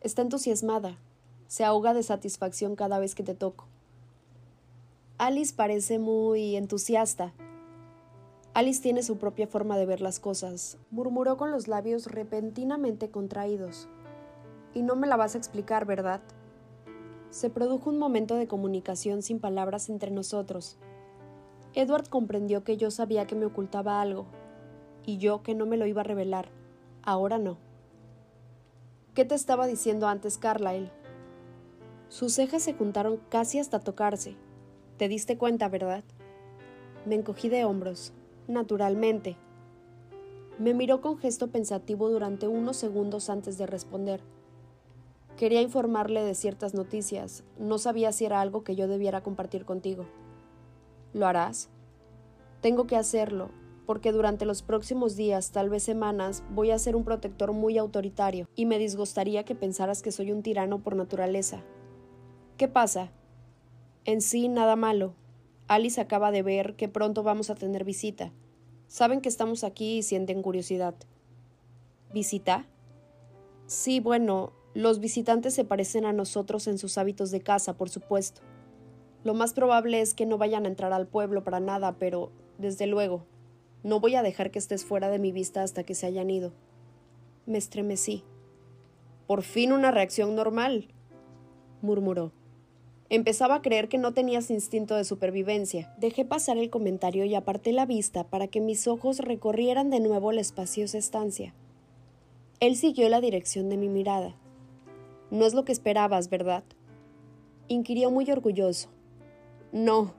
Está 0.00 0.22
entusiasmada, 0.22 0.98
se 1.48 1.64
ahoga 1.64 1.94
de 1.94 2.04
satisfacción 2.04 2.76
cada 2.76 3.00
vez 3.00 3.16
que 3.16 3.24
te 3.24 3.34
toco. 3.34 3.66
Alice 5.18 5.52
parece 5.52 5.98
muy 5.98 6.54
entusiasta. 6.54 7.32
Alice 8.54 8.80
tiene 8.80 9.02
su 9.02 9.16
propia 9.16 9.48
forma 9.48 9.76
de 9.76 9.86
ver 9.86 10.00
las 10.00 10.20
cosas, 10.20 10.78
murmuró 10.92 11.36
con 11.36 11.50
los 11.50 11.66
labios 11.66 12.06
repentinamente 12.06 13.10
contraídos. 13.10 13.88
Y 14.74 14.82
no 14.82 14.96
me 14.96 15.06
la 15.06 15.16
vas 15.16 15.34
a 15.34 15.38
explicar, 15.38 15.84
¿verdad? 15.84 16.20
Se 17.30 17.50
produjo 17.50 17.90
un 17.90 17.98
momento 17.98 18.36
de 18.36 18.46
comunicación 18.46 19.22
sin 19.22 19.40
palabras 19.40 19.88
entre 19.88 20.10
nosotros. 20.10 20.76
Edward 21.74 22.08
comprendió 22.08 22.64
que 22.64 22.76
yo 22.76 22.90
sabía 22.90 23.26
que 23.26 23.34
me 23.34 23.46
ocultaba 23.46 24.00
algo, 24.00 24.26
y 25.06 25.18
yo 25.18 25.42
que 25.42 25.54
no 25.54 25.66
me 25.66 25.76
lo 25.76 25.86
iba 25.86 26.02
a 26.02 26.04
revelar. 26.04 26.48
Ahora 27.02 27.38
no. 27.38 27.56
¿Qué 29.14 29.24
te 29.24 29.34
estaba 29.34 29.66
diciendo 29.66 30.08
antes, 30.08 30.38
Carlyle? 30.38 30.90
Sus 32.08 32.34
cejas 32.34 32.62
se 32.62 32.74
juntaron 32.74 33.18
casi 33.28 33.58
hasta 33.58 33.80
tocarse. 33.80 34.36
Te 34.98 35.08
diste 35.08 35.38
cuenta, 35.38 35.68
¿verdad? 35.68 36.04
Me 37.06 37.14
encogí 37.14 37.48
de 37.48 37.64
hombros. 37.64 38.12
Naturalmente. 38.48 39.36
Me 40.58 40.74
miró 40.74 41.00
con 41.00 41.16
gesto 41.18 41.48
pensativo 41.48 42.10
durante 42.10 42.48
unos 42.48 42.76
segundos 42.76 43.30
antes 43.30 43.56
de 43.56 43.66
responder. 43.66 44.20
Quería 45.42 45.60
informarle 45.60 46.22
de 46.22 46.36
ciertas 46.36 46.72
noticias. 46.72 47.42
No 47.58 47.78
sabía 47.78 48.12
si 48.12 48.24
era 48.24 48.40
algo 48.40 48.62
que 48.62 48.76
yo 48.76 48.86
debiera 48.86 49.24
compartir 49.24 49.64
contigo. 49.64 50.06
¿Lo 51.14 51.26
harás? 51.26 51.68
Tengo 52.60 52.86
que 52.86 52.94
hacerlo, 52.94 53.50
porque 53.84 54.12
durante 54.12 54.44
los 54.44 54.62
próximos 54.62 55.16
días, 55.16 55.50
tal 55.50 55.68
vez 55.68 55.82
semanas, 55.82 56.44
voy 56.50 56.70
a 56.70 56.78
ser 56.78 56.94
un 56.94 57.02
protector 57.02 57.52
muy 57.52 57.76
autoritario, 57.76 58.46
y 58.54 58.66
me 58.66 58.78
disgustaría 58.78 59.44
que 59.44 59.56
pensaras 59.56 60.00
que 60.00 60.12
soy 60.12 60.30
un 60.30 60.44
tirano 60.44 60.78
por 60.78 60.94
naturaleza. 60.94 61.64
¿Qué 62.56 62.68
pasa? 62.68 63.10
En 64.04 64.20
sí, 64.20 64.46
nada 64.46 64.76
malo. 64.76 65.16
Alice 65.66 66.00
acaba 66.00 66.30
de 66.30 66.44
ver 66.44 66.76
que 66.76 66.88
pronto 66.88 67.24
vamos 67.24 67.50
a 67.50 67.56
tener 67.56 67.82
visita. 67.82 68.32
Saben 68.86 69.20
que 69.20 69.28
estamos 69.28 69.64
aquí 69.64 69.98
y 69.98 70.02
sienten 70.04 70.40
curiosidad. 70.40 70.94
¿Visita? 72.12 72.68
Sí, 73.66 73.98
bueno, 73.98 74.52
los 74.74 75.00
visitantes 75.00 75.54
se 75.54 75.64
parecen 75.64 76.06
a 76.06 76.12
nosotros 76.12 76.66
en 76.66 76.78
sus 76.78 76.96
hábitos 76.96 77.30
de 77.30 77.40
casa, 77.40 77.74
por 77.74 77.90
supuesto. 77.90 78.40
Lo 79.22 79.34
más 79.34 79.52
probable 79.52 80.00
es 80.00 80.14
que 80.14 80.26
no 80.26 80.38
vayan 80.38 80.64
a 80.64 80.68
entrar 80.68 80.92
al 80.92 81.06
pueblo 81.06 81.44
para 81.44 81.60
nada, 81.60 81.96
pero, 81.98 82.32
desde 82.58 82.86
luego, 82.86 83.24
no 83.82 84.00
voy 84.00 84.14
a 84.14 84.22
dejar 84.22 84.50
que 84.50 84.58
estés 84.58 84.84
fuera 84.84 85.10
de 85.10 85.18
mi 85.18 85.30
vista 85.30 85.62
hasta 85.62 85.84
que 85.84 85.94
se 85.94 86.06
hayan 86.06 86.30
ido. 86.30 86.52
Me 87.46 87.58
estremecí. 87.58 88.24
Por 89.26 89.42
fin 89.42 89.72
una 89.72 89.90
reacción 89.90 90.34
normal, 90.34 90.88
murmuró. 91.82 92.32
Empezaba 93.10 93.56
a 93.56 93.62
creer 93.62 93.90
que 93.90 93.98
no 93.98 94.14
tenías 94.14 94.50
instinto 94.50 94.96
de 94.96 95.04
supervivencia. 95.04 95.94
Dejé 95.98 96.24
pasar 96.24 96.56
el 96.56 96.70
comentario 96.70 97.26
y 97.26 97.34
aparté 97.34 97.72
la 97.72 97.84
vista 97.84 98.24
para 98.24 98.48
que 98.48 98.62
mis 98.62 98.88
ojos 98.88 99.18
recorrieran 99.18 99.90
de 99.90 100.00
nuevo 100.00 100.32
la 100.32 100.40
espaciosa 100.40 100.96
estancia. 100.96 101.54
Él 102.58 102.74
siguió 102.74 103.10
la 103.10 103.20
dirección 103.20 103.68
de 103.68 103.76
mi 103.76 103.88
mirada. 103.88 104.34
No 105.32 105.46
es 105.46 105.54
lo 105.54 105.64
que 105.64 105.72
esperabas, 105.72 106.28
¿verdad? 106.28 106.62
Inquirió 107.66 108.10
muy 108.10 108.30
orgulloso. 108.30 108.90
No, 109.72 110.12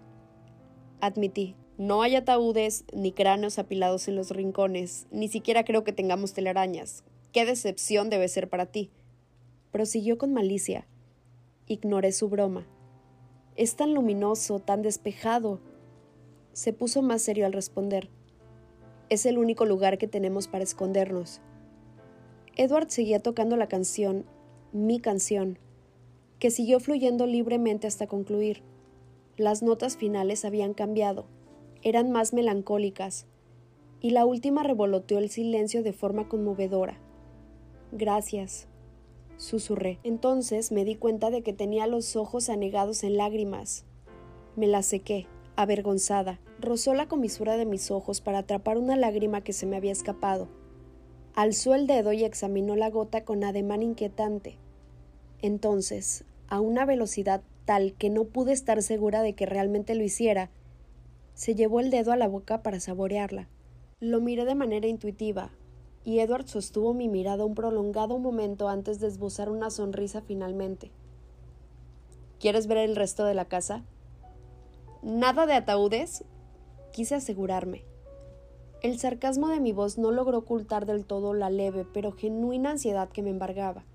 admití. 1.02 1.56
No 1.78 2.02
hay 2.02 2.15
ataúdes 2.15 2.84
ni 2.93 3.12
cráneos 3.12 3.60
apilados 3.60 4.08
en 4.08 4.15
los 4.15 4.32
rincones, 4.32 5.06
ni 5.12 5.28
siquiera 5.28 5.65
creo 5.65 5.84
que 5.84 5.93
tengamos 5.93 6.34
telarañas. 6.34 7.04
Qué 7.32 7.45
decepción 7.45 8.10
debe 8.10 8.28
ser 8.28 8.49
para 8.49 8.65
ti. 8.65 8.89
Prosiguió 9.71 10.17
con 10.17 10.34
malicia. 10.34 10.88
Ignoré 11.67 12.12
su 12.12 12.28
broma. 12.28 12.65
Es 13.56 13.76
tan 13.76 13.93
luminoso, 13.93 14.58
tan 14.58 14.82
despejado. 14.82 15.60
Se 16.54 16.73
puso 16.73 17.04
más 17.04 17.21
serio 17.21 17.45
al 17.45 17.54
responder. 17.54 18.10
Es 19.10 19.28
el 19.28 19.38
único 19.38 19.65
lugar 19.65 19.99
que 19.99 20.08
tenemos 20.08 20.47
para 20.47 20.63
escondernos. 20.63 21.39
Edward 22.56 22.89
seguía 22.89 23.19
tocando 23.19 23.58
la 23.58 23.67
canción 23.67 24.26
mi 24.73 24.99
canción, 24.99 25.59
que 26.39 26.49
siguió 26.49 26.79
fluyendo 26.79 27.27
libremente 27.27 27.86
hasta 27.86 28.07
concluir. 28.07 28.63
Las 29.38 29.62
notas 29.62 29.97
finales 29.97 30.45
habían 30.45 30.73
cambiado, 30.73 31.25
eran 31.83 32.12
más 32.12 32.33
melancólicas, 32.33 33.27
y 34.01 34.09
la 34.09 34.25
última 34.25 34.63
revoloteó 34.63 35.19
el 35.19 35.29
silencio 35.29 35.83
de 35.83 35.93
forma 35.93 36.27
conmovedora. 36.27 36.97
Gracias, 37.91 38.67
susurré. 39.38 39.99
Entonces 40.03 40.71
me 40.71 40.86
di 40.86 40.95
cuenta 40.95 41.29
de 41.29 41.43
que 41.43 41.53
tenía 41.53 41.86
los 41.86 42.15
ojos 42.15 42.49
anegados 42.49 43.03
en 43.03 43.17
lágrimas. 43.17 43.86
Me 44.55 44.65
las 44.65 44.88
sequé, 44.88 45.27
avergonzada. 45.55 46.39
Rozó 46.59 46.95
la 46.95 47.07
comisura 47.07 47.57
de 47.57 47.65
mis 47.65 47.91
ojos 47.91 48.21
para 48.21 48.39
atrapar 48.39 48.77
una 48.79 48.95
lágrima 48.95 49.41
que 49.41 49.53
se 49.53 49.67
me 49.67 49.77
había 49.77 49.91
escapado. 49.91 50.47
Alzó 51.35 51.73
el 51.73 51.87
dedo 51.87 52.13
y 52.13 52.23
examinó 52.23 52.75
la 52.75 52.91
gota 52.91 53.23
con 53.23 53.43
ademán 53.43 53.81
inquietante. 53.81 54.57
Entonces, 55.41 56.25
a 56.47 56.59
una 56.59 56.85
velocidad 56.85 57.41
tal 57.65 57.93
que 57.93 58.11
no 58.11 58.25
pude 58.25 58.53
estar 58.53 58.83
segura 58.83 59.23
de 59.23 59.33
que 59.33 59.47
realmente 59.47 59.95
lo 59.95 60.03
hiciera, 60.03 60.51
se 61.33 61.55
llevó 61.55 61.79
el 61.79 61.89
dedo 61.89 62.11
a 62.11 62.17
la 62.17 62.27
boca 62.27 62.61
para 62.61 62.79
saborearla. 62.79 63.47
Lo 63.99 64.21
miré 64.21 64.45
de 64.45 64.53
manera 64.53 64.87
intuitiva, 64.87 65.49
y 66.03 66.19
Edward 66.19 66.47
sostuvo 66.47 66.93
mi 66.93 67.07
mirada 67.07 67.45
un 67.45 67.55
prolongado 67.55 68.19
momento 68.19 68.67
antes 68.67 68.99
de 68.99 69.07
esbozar 69.07 69.49
una 69.49 69.71
sonrisa 69.71 70.21
finalmente. 70.21 70.91
¿Quieres 72.39 72.67
ver 72.67 72.77
el 72.77 72.95
resto 72.95 73.25
de 73.25 73.33
la 73.33 73.45
casa? 73.45 73.83
¿Nada 75.01 75.45
de 75.45 75.53
ataúdes? 75.53 76.25
Quise 76.91 77.15
asegurarme. 77.15 77.85
El 78.83 78.99
sarcasmo 78.99 79.47
de 79.47 79.61
mi 79.61 79.71
voz 79.71 79.97
no 79.97 80.11
logró 80.11 80.39
ocultar 80.39 80.85
del 80.85 81.05
todo 81.05 81.33
la 81.33 81.49
leve 81.49 81.85
pero 81.93 82.11
genuina 82.11 82.71
ansiedad 82.71 83.07
que 83.07 83.21
me 83.21 83.29
embargaba. 83.29 83.85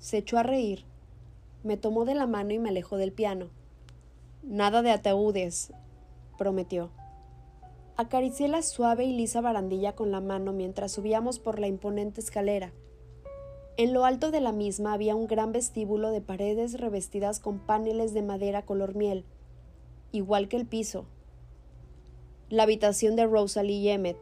Se 0.00 0.18
echó 0.18 0.38
a 0.38 0.42
reír. 0.42 0.84
Me 1.62 1.76
tomó 1.76 2.04
de 2.04 2.16
la 2.16 2.26
mano 2.26 2.52
y 2.52 2.58
me 2.58 2.70
alejó 2.70 2.96
del 2.96 3.12
piano. 3.12 3.46
Nada 4.42 4.82
de 4.82 4.90
ataúdes, 4.90 5.72
prometió. 6.36 6.90
Acaricié 7.96 8.48
la 8.48 8.62
suave 8.62 9.04
y 9.04 9.12
lisa 9.12 9.40
barandilla 9.40 9.94
con 9.94 10.10
la 10.10 10.20
mano 10.20 10.52
mientras 10.52 10.90
subíamos 10.90 11.38
por 11.38 11.60
la 11.60 11.68
imponente 11.68 12.20
escalera. 12.20 12.72
En 13.76 13.92
lo 13.92 14.04
alto 14.04 14.32
de 14.32 14.40
la 14.40 14.50
misma 14.50 14.94
había 14.94 15.14
un 15.14 15.28
gran 15.28 15.52
vestíbulo 15.52 16.10
de 16.10 16.22
paredes 16.22 16.80
revestidas 16.80 17.38
con 17.38 17.60
paneles 17.60 18.14
de 18.14 18.22
madera 18.22 18.66
color 18.66 18.96
miel, 18.96 19.24
igual 20.10 20.48
que 20.48 20.56
el 20.56 20.66
piso. 20.66 21.06
La 22.50 22.64
habitación 22.64 23.16
de 23.16 23.26
Rosalie 23.26 23.92
Emmett, 23.92 24.18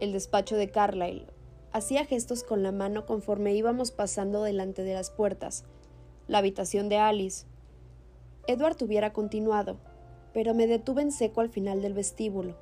el 0.00 0.12
despacho 0.12 0.56
de 0.56 0.70
Carlyle. 0.70 1.26
Hacía 1.72 2.04
gestos 2.04 2.42
con 2.42 2.62
la 2.62 2.72
mano 2.72 3.06
conforme 3.06 3.54
íbamos 3.54 3.92
pasando 3.92 4.42
delante 4.42 4.82
de 4.82 4.94
las 4.94 5.10
puertas. 5.10 5.64
La 6.28 6.38
habitación 6.38 6.88
de 6.88 6.98
Alice. 6.98 7.46
Edward 8.46 8.82
hubiera 8.82 9.12
continuado, 9.12 9.76
pero 10.34 10.54
me 10.54 10.66
detuve 10.66 11.02
en 11.02 11.12
seco 11.12 11.40
al 11.40 11.48
final 11.50 11.82
del 11.82 11.94
vestíbulo 11.94 12.56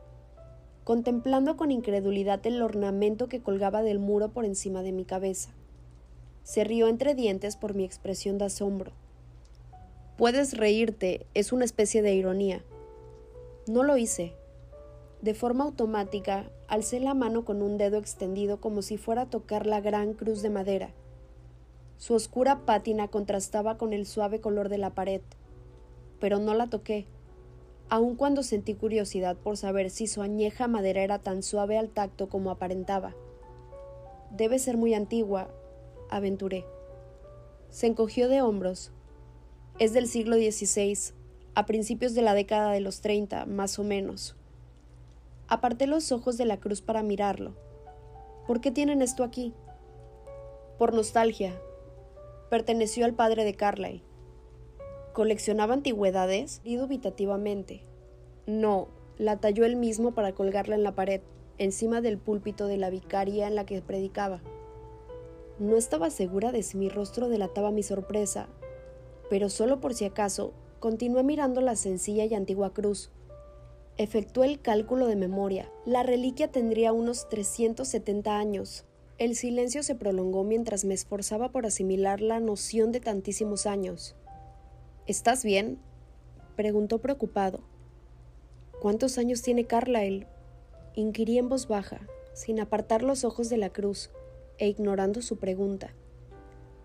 contemplando 0.90 1.56
con 1.56 1.70
incredulidad 1.70 2.44
el 2.48 2.60
ornamento 2.62 3.28
que 3.28 3.40
colgaba 3.40 3.82
del 3.82 4.00
muro 4.00 4.30
por 4.30 4.44
encima 4.44 4.82
de 4.82 4.90
mi 4.90 5.04
cabeza. 5.04 5.50
Se 6.42 6.64
rió 6.64 6.88
entre 6.88 7.14
dientes 7.14 7.56
por 7.56 7.74
mi 7.74 7.84
expresión 7.84 8.38
de 8.38 8.46
asombro. 8.46 8.90
Puedes 10.16 10.56
reírte, 10.56 11.26
es 11.34 11.52
una 11.52 11.64
especie 11.64 12.02
de 12.02 12.14
ironía. 12.14 12.64
No 13.68 13.84
lo 13.84 13.96
hice. 13.96 14.34
De 15.22 15.34
forma 15.34 15.64
automática, 15.64 16.50
alcé 16.68 17.00
la 17.00 17.14
mano 17.14 17.44
con 17.44 17.62
un 17.62 17.78
dedo 17.78 17.98
extendido 17.98 18.60
como 18.60 18.82
si 18.82 18.96
fuera 18.96 19.22
a 19.22 19.30
tocar 19.30 19.66
la 19.66 19.80
gran 19.80 20.14
cruz 20.14 20.42
de 20.42 20.50
madera. 20.50 20.90
Su 21.98 22.14
oscura 22.14 22.64
pátina 22.64 23.08
contrastaba 23.08 23.76
con 23.76 23.92
el 23.92 24.06
suave 24.06 24.40
color 24.40 24.68
de 24.68 24.78
la 24.78 24.94
pared, 24.94 25.20
pero 26.18 26.38
no 26.38 26.54
la 26.54 26.68
toqué 26.68 27.06
aun 27.90 28.14
cuando 28.14 28.44
sentí 28.44 28.74
curiosidad 28.74 29.36
por 29.36 29.56
saber 29.56 29.90
si 29.90 30.06
su 30.06 30.22
añeja 30.22 30.68
madera 30.68 31.02
era 31.02 31.18
tan 31.18 31.42
suave 31.42 31.76
al 31.76 31.90
tacto 31.90 32.28
como 32.28 32.52
aparentaba. 32.52 33.16
Debe 34.30 34.60
ser 34.60 34.76
muy 34.76 34.94
antigua, 34.94 35.50
aventuré. 36.08 36.64
Se 37.68 37.88
encogió 37.88 38.28
de 38.28 38.42
hombros. 38.42 38.92
Es 39.80 39.92
del 39.92 40.06
siglo 40.06 40.36
XVI, 40.36 41.14
a 41.56 41.66
principios 41.66 42.14
de 42.14 42.22
la 42.22 42.34
década 42.34 42.70
de 42.70 42.80
los 42.80 43.00
treinta, 43.00 43.44
más 43.44 43.78
o 43.80 43.82
menos. 43.82 44.36
Aparté 45.50 45.88
los 45.88 46.12
ojos 46.12 46.38
de 46.38 46.44
la 46.44 46.60
cruz 46.60 46.80
para 46.80 47.02
mirarlo. 47.02 47.56
¿Por 48.46 48.60
qué 48.60 48.70
tienen 48.70 49.02
esto 49.02 49.24
aquí? 49.24 49.52
Por 50.78 50.94
nostalgia. 50.94 51.60
Perteneció 52.50 53.04
al 53.04 53.14
padre 53.14 53.44
de 53.44 53.54
Carlyle. 53.54 54.04
¿Coleccionaba 55.12 55.74
antigüedades? 55.74 56.60
Y 56.62 56.76
dubitativamente. 56.76 57.82
No, 58.46 58.90
la 59.18 59.38
talló 59.38 59.64
él 59.64 59.74
mismo 59.74 60.12
para 60.12 60.32
colgarla 60.32 60.76
en 60.76 60.84
la 60.84 60.94
pared, 60.94 61.20
encima 61.58 62.00
del 62.00 62.16
púlpito 62.16 62.68
de 62.68 62.76
la 62.76 62.88
vicaría 62.88 63.48
en 63.48 63.56
la 63.56 63.66
que 63.66 63.82
predicaba. 63.82 64.40
No 65.58 65.76
estaba 65.76 66.10
segura 66.10 66.52
de 66.52 66.62
si 66.62 66.76
mi 66.78 66.88
rostro 66.88 67.28
delataba 67.28 67.72
mi 67.72 67.82
sorpresa, 67.82 68.46
pero 69.28 69.48
solo 69.48 69.80
por 69.80 69.94
si 69.94 70.04
acaso 70.04 70.52
continué 70.78 71.24
mirando 71.24 71.60
la 71.60 71.74
sencilla 71.74 72.24
y 72.24 72.34
antigua 72.34 72.72
cruz. 72.72 73.10
Efectué 74.00 74.46
el 74.46 74.62
cálculo 74.62 75.08
de 75.08 75.14
memoria. 75.14 75.70
La 75.84 76.02
reliquia 76.02 76.50
tendría 76.50 76.90
unos 76.90 77.28
370 77.28 78.38
años. 78.38 78.86
El 79.18 79.36
silencio 79.36 79.82
se 79.82 79.94
prolongó 79.94 80.42
mientras 80.42 80.86
me 80.86 80.94
esforzaba 80.94 81.52
por 81.52 81.66
asimilar 81.66 82.22
la 82.22 82.40
noción 82.40 82.92
de 82.92 83.00
tantísimos 83.00 83.66
años. 83.66 84.16
¿Estás 85.06 85.44
bien? 85.44 85.80
preguntó 86.56 87.00
preocupado. 87.00 87.60
¿Cuántos 88.80 89.18
años 89.18 89.42
tiene 89.42 89.66
Carlyle? 89.66 90.26
Inquirí 90.94 91.36
en 91.36 91.50
voz 91.50 91.68
baja, 91.68 92.00
sin 92.32 92.58
apartar 92.58 93.02
los 93.02 93.22
ojos 93.24 93.50
de 93.50 93.58
la 93.58 93.68
cruz 93.68 94.10
e 94.56 94.66
ignorando 94.66 95.20
su 95.20 95.36
pregunta. 95.36 95.92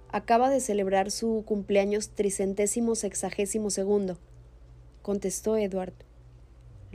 Acaba 0.10 0.50
de 0.50 0.60
celebrar 0.60 1.12
su 1.12 1.46
cumpleaños 1.46 2.10
tricentésimo 2.10 2.94
sexagésimo 2.94 3.70
segundo, 3.70 4.18
contestó 5.02 5.56
Edward. 5.56 5.94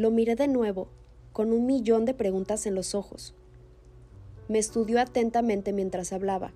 Lo 0.00 0.10
miré 0.10 0.34
de 0.34 0.48
nuevo, 0.48 0.88
con 1.34 1.52
un 1.52 1.66
millón 1.66 2.06
de 2.06 2.14
preguntas 2.14 2.64
en 2.64 2.74
los 2.74 2.94
ojos. 2.94 3.34
Me 4.48 4.58
estudió 4.58 4.98
atentamente 4.98 5.74
mientras 5.74 6.14
hablaba. 6.14 6.54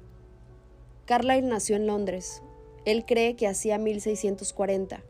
Carlyle 1.05 1.47
nació 1.47 1.77
en 1.77 1.87
Londres, 1.87 2.41
él 2.87 3.05
cree 3.05 3.37
que 3.37 3.47
hacía 3.47 3.77
1640, 3.77 5.03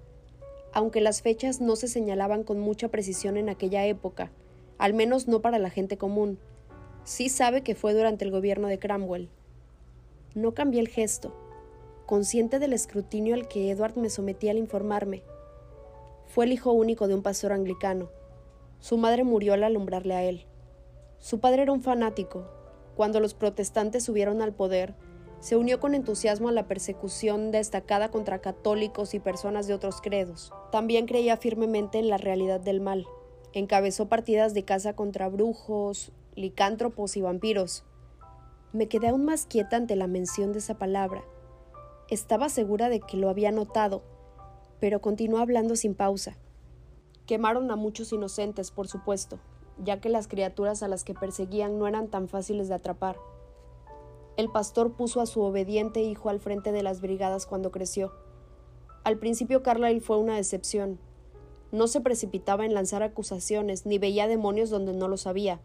aunque 0.73 1.01
las 1.01 1.23
fechas 1.23 1.61
no 1.61 1.77
se 1.77 1.87
señalaban 1.87 2.42
con 2.42 2.59
mucha 2.59 2.88
precisión 2.88 3.37
en 3.37 3.49
aquella 3.49 3.87
época, 3.87 4.33
al 4.79 4.94
menos 4.94 5.29
no 5.29 5.40
para 5.40 5.61
la 5.61 5.70
gente 5.70 5.97
común. 5.97 6.40
Sí 7.05 7.29
sabe 7.29 7.62
que 7.62 7.77
fue 7.77 7.94
durante 7.94 8.25
el 8.25 8.33
gobierno 8.33 8.66
de 8.66 8.81
Cromwell. 8.81 9.29
No 10.35 10.55
cambié 10.55 10.81
el 10.81 10.88
gesto, 10.88 11.33
consciente 12.05 12.59
del 12.59 12.73
escrutinio 12.73 13.37
al 13.37 13.47
que 13.47 13.70
Edward 13.70 13.97
me 13.97 14.11
sometía 14.11 14.51
al 14.51 14.59
informarme. 14.59 15.23
Fue 16.27 16.47
el 16.47 16.53
hijo 16.53 16.73
único 16.73 17.07
de 17.07 17.14
un 17.14 17.23
pastor 17.23 17.53
anglicano. 17.53 18.09
Su 18.85 18.99
madre 18.99 19.25
murió 19.25 19.55
al 19.55 19.64
alumbrarle 19.64 20.12
a 20.12 20.25
él. 20.25 20.44
Su 21.18 21.40
padre 21.40 21.62
era 21.62 21.73
un 21.73 21.81
fanático. 21.81 22.44
Cuando 22.94 23.18
los 23.18 23.33
protestantes 23.33 24.05
subieron 24.05 24.42
al 24.42 24.53
poder, 24.53 24.94
se 25.40 25.57
unió 25.57 25.81
con 25.81 25.94
entusiasmo 25.94 26.51
a 26.51 26.53
la 26.53 26.68
persecución 26.68 27.51
destacada 27.51 28.11
contra 28.11 28.42
católicos 28.42 29.14
y 29.14 29.20
personas 29.20 29.66
de 29.66 29.73
otros 29.73 30.03
credos. 30.03 30.53
También 30.70 31.07
creía 31.07 31.38
firmemente 31.38 31.99
en 31.99 32.11
la 32.11 32.18
realidad 32.18 32.61
del 32.61 32.83
mal. 32.83 33.07
Encabezó 33.55 34.11
partidas 34.11 34.53
de 34.53 34.66
caza 34.66 34.94
contra 34.94 35.31
brujos, 35.31 36.12
licántropos 36.35 37.16
y 37.16 37.23
vampiros. 37.23 37.85
Me 38.75 38.87
quedé 38.87 39.09
aún 39.09 39.25
más 39.25 39.47
quieta 39.47 39.79
ante 39.79 39.97
la 39.97 40.09
mención 40.09 40.53
de 40.53 40.59
esa 40.59 40.77
palabra. 40.77 41.25
Estaba 42.11 42.51
segura 42.51 42.90
de 42.90 43.01
que 43.01 43.16
lo 43.16 43.31
había 43.31 43.51
notado, 43.51 44.03
pero 44.79 45.01
continuó 45.01 45.38
hablando 45.38 45.75
sin 45.75 45.94
pausa. 45.94 46.37
Quemaron 47.26 47.70
a 47.70 47.76
muchos 47.76 48.12
inocentes, 48.12 48.70
por 48.70 48.87
supuesto, 48.87 49.38
ya 49.82 49.98
que 49.98 50.10
las 50.10 50.28
criaturas 50.28 50.82
a 50.82 50.88
las 50.88 51.04
que 51.04 51.14
perseguían 51.14 51.78
no 51.78 51.87
eran 51.87 52.08
tan 52.08 52.28
fáciles 52.28 52.68
de 52.68 52.74
atrapar. 52.74 53.16
El 54.37 54.50
pastor 54.50 54.92
puso 54.92 55.22
a 55.22 55.26
su 55.26 55.40
obediente 55.40 56.02
hijo 56.02 56.28
al 56.28 56.38
frente 56.38 56.70
de 56.70 56.82
las 56.82 57.00
brigadas 57.00 57.46
cuando 57.46 57.70
creció. 57.70 58.12
Al 59.04 59.16
principio 59.16 59.62
Carlyle 59.62 60.02
fue 60.02 60.18
una 60.18 60.37
decepción. 60.37 60.98
No 61.72 61.87
se 61.87 62.02
precipitaba 62.02 62.66
en 62.66 62.74
lanzar 62.74 63.02
acusaciones 63.02 63.87
ni 63.87 63.96
veía 63.96 64.28
demonios 64.28 64.68
donde 64.68 64.92
no 64.92 65.08
los 65.08 65.26
había, 65.26 65.60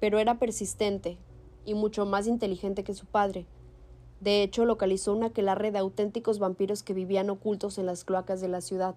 pero 0.00 0.18
era 0.18 0.38
persistente 0.38 1.16
y 1.64 1.72
mucho 1.72 2.04
más 2.04 2.26
inteligente 2.26 2.84
que 2.84 2.92
su 2.92 3.06
padre. 3.06 3.46
De 4.20 4.42
hecho, 4.42 4.66
localizó 4.66 5.14
una 5.14 5.28
aquelarre 5.28 5.70
de 5.70 5.78
auténticos 5.78 6.38
vampiros 6.38 6.82
que 6.82 6.92
vivían 6.92 7.30
ocultos 7.30 7.78
en 7.78 7.86
las 7.86 8.04
cloacas 8.04 8.42
de 8.42 8.48
la 8.48 8.60
ciudad 8.60 8.96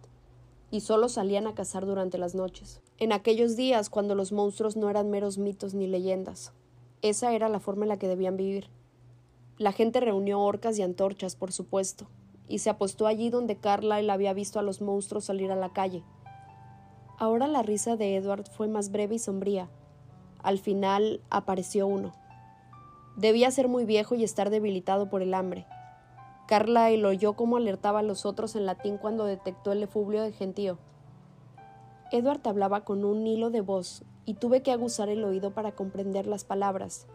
y 0.74 0.80
solo 0.80 1.08
salían 1.08 1.46
a 1.46 1.54
cazar 1.54 1.86
durante 1.86 2.18
las 2.18 2.34
noches. 2.34 2.82
En 2.98 3.12
aquellos 3.12 3.56
días, 3.56 3.92
cuando 3.92 4.16
los 4.16 4.32
monstruos 4.32 4.76
no 4.76 4.90
eran 4.90 5.12
meros 5.12 5.38
mitos 5.38 5.76
ni 5.76 5.86
leyendas, 5.86 6.52
esa 7.04 7.32
era 7.32 7.48
la 7.48 7.60
forma 7.60 7.86
en 7.86 7.90
la 7.90 8.00
que 8.00 8.08
debían 8.08 8.38
vivir. 8.38 8.72
La 9.60 9.72
gente 9.72 10.00
reunió 10.00 10.40
orcas 10.40 10.80
y 10.80 10.82
antorchas, 10.82 11.36
por 11.36 11.52
supuesto, 11.52 12.08
y 12.48 12.58
se 12.58 12.72
apostó 12.72 13.06
allí 13.06 13.30
donde 13.30 13.56
Carlyle 13.56 14.10
había 14.10 14.34
visto 14.34 14.58
a 14.58 14.64
los 14.64 14.82
monstruos 14.82 15.26
salir 15.26 15.52
a 15.52 15.56
la 15.56 15.74
calle. 15.74 16.04
Ahora 17.20 17.48
la 17.48 17.62
risa 17.62 17.96
de 17.96 18.16
Edward 18.16 18.50
fue 18.50 18.68
más 18.68 18.90
breve 18.90 19.14
y 19.14 19.20
sombría. 19.20 19.70
Al 20.42 20.58
final 20.58 21.22
apareció 21.30 21.86
uno. 21.86 22.14
Debía 23.16 23.52
ser 23.52 23.68
muy 23.68 23.86
viejo 23.86 24.16
y 24.16 24.24
estar 24.24 24.50
debilitado 24.50 25.08
por 25.08 25.22
el 25.22 25.36
hambre. 25.36 25.68
Carlyle 26.48 27.06
oyó 27.06 27.34
cómo 27.34 27.58
alertaba 27.58 28.00
a 28.00 28.04
los 28.04 28.26
otros 28.26 28.56
en 28.56 28.66
latín 28.66 28.98
cuando 28.98 29.26
detectó 29.26 29.72
el 29.72 29.84
efluvio 29.84 30.22
de 30.22 30.34
gentío. 30.34 30.78
Edward 32.12 32.42
hablaba 32.46 32.82
con 32.82 33.06
un 33.06 33.26
hilo 33.26 33.50
de 33.50 33.62
voz 33.62 34.04
y 34.26 34.36
tuve 34.36 34.62
que 34.62 34.72
aguzar 34.72 35.10
el 35.10 35.24
oído 35.24 35.52
para 35.52 35.72
comprender 35.72 36.28
las 36.28 36.44
palabras. 36.44 37.08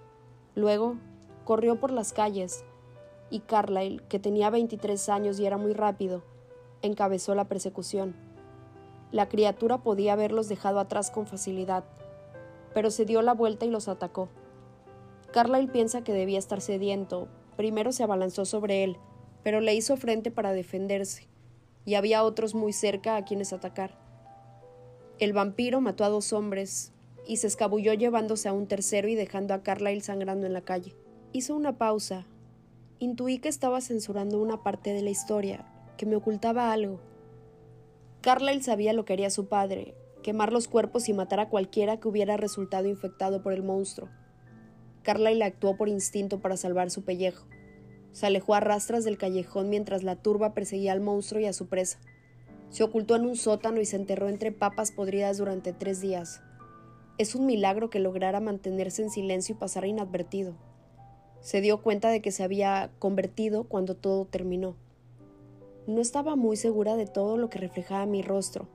Luego 0.54 0.96
corrió 1.44 1.78
por 1.78 1.92
las 1.92 2.12
calles, 2.12 2.64
y 3.30 3.40
Carlyle, 3.40 4.02
que 4.08 4.18
tenía 4.18 4.50
23 4.50 5.08
años 5.10 5.38
y 5.38 5.46
era 5.46 5.58
muy 5.58 5.74
rápido, 5.74 6.22
encabezó 6.82 7.34
la 7.34 7.44
persecución. 7.44 8.16
La 9.12 9.28
criatura 9.28 9.78
podía 9.78 10.14
haberlos 10.14 10.48
dejado 10.48 10.80
atrás 10.80 11.10
con 11.10 11.26
facilidad, 11.26 11.84
pero 12.74 12.90
se 12.90 13.04
dio 13.04 13.22
la 13.22 13.34
vuelta 13.34 13.66
y 13.66 13.70
los 13.70 13.88
atacó. 13.88 14.28
Carlyle 15.32 15.70
piensa 15.70 16.02
que 16.02 16.12
debía 16.12 16.38
estar 16.38 16.60
sediento. 16.60 17.28
Primero 17.56 17.92
se 17.92 18.02
abalanzó 18.02 18.44
sobre 18.44 18.84
él, 18.84 18.98
pero 19.48 19.62
le 19.62 19.74
hizo 19.74 19.96
frente 19.96 20.30
para 20.30 20.52
defenderse, 20.52 21.26
y 21.86 21.94
había 21.94 22.22
otros 22.22 22.54
muy 22.54 22.74
cerca 22.74 23.16
a 23.16 23.24
quienes 23.24 23.54
atacar. 23.54 23.98
El 25.18 25.32
vampiro 25.32 25.80
mató 25.80 26.04
a 26.04 26.10
dos 26.10 26.34
hombres 26.34 26.92
y 27.26 27.38
se 27.38 27.46
escabulló 27.46 27.94
llevándose 27.94 28.50
a 28.50 28.52
un 28.52 28.66
tercero 28.66 29.08
y 29.08 29.14
dejando 29.14 29.54
a 29.54 29.62
Carlyle 29.62 30.02
sangrando 30.02 30.46
en 30.46 30.52
la 30.52 30.60
calle. 30.60 30.94
Hizo 31.32 31.56
una 31.56 31.78
pausa. 31.78 32.26
Intuí 32.98 33.38
que 33.38 33.48
estaba 33.48 33.80
censurando 33.80 34.38
una 34.38 34.62
parte 34.62 34.92
de 34.92 35.00
la 35.00 35.08
historia, 35.08 35.64
que 35.96 36.04
me 36.04 36.16
ocultaba 36.16 36.70
algo. 36.70 37.00
Carlyle 38.20 38.62
sabía 38.62 38.92
lo 38.92 39.06
que 39.06 39.14
haría 39.14 39.30
su 39.30 39.48
padre, 39.48 39.94
quemar 40.22 40.52
los 40.52 40.68
cuerpos 40.68 41.08
y 41.08 41.14
matar 41.14 41.40
a 41.40 41.48
cualquiera 41.48 41.98
que 41.98 42.08
hubiera 42.08 42.36
resultado 42.36 42.86
infectado 42.86 43.42
por 43.42 43.54
el 43.54 43.62
monstruo. 43.62 44.10
Carlyle 45.04 45.42
actuó 45.42 45.78
por 45.78 45.88
instinto 45.88 46.38
para 46.38 46.58
salvar 46.58 46.90
su 46.90 47.02
pellejo. 47.02 47.46
Se 48.18 48.26
alejó 48.26 48.54
a 48.54 48.58
rastras 48.58 49.04
del 49.04 49.16
callejón 49.16 49.70
mientras 49.70 50.02
la 50.02 50.16
turba 50.16 50.52
perseguía 50.52 50.90
al 50.90 51.00
monstruo 51.00 51.40
y 51.40 51.44
a 51.44 51.52
su 51.52 51.68
presa. 51.68 52.00
Se 52.68 52.82
ocultó 52.82 53.14
en 53.14 53.24
un 53.24 53.36
sótano 53.36 53.80
y 53.80 53.84
se 53.84 53.94
enterró 53.94 54.28
entre 54.28 54.50
papas 54.50 54.90
podridas 54.90 55.38
durante 55.38 55.72
tres 55.72 56.00
días. 56.00 56.42
Es 57.16 57.36
un 57.36 57.46
milagro 57.46 57.90
que 57.90 58.00
lograra 58.00 58.40
mantenerse 58.40 59.04
en 59.04 59.10
silencio 59.10 59.54
y 59.54 59.58
pasar 59.58 59.84
inadvertido. 59.84 60.56
Se 61.42 61.60
dio 61.60 61.80
cuenta 61.80 62.08
de 62.08 62.20
que 62.20 62.32
se 62.32 62.42
había 62.42 62.90
convertido 62.98 63.68
cuando 63.68 63.94
todo 63.94 64.24
terminó. 64.24 64.74
No 65.86 66.00
estaba 66.00 66.34
muy 66.34 66.56
segura 66.56 66.96
de 66.96 67.06
todo 67.06 67.36
lo 67.36 67.48
que 67.48 67.60
reflejaba 67.60 68.04
mi 68.04 68.22
rostro, 68.22 68.66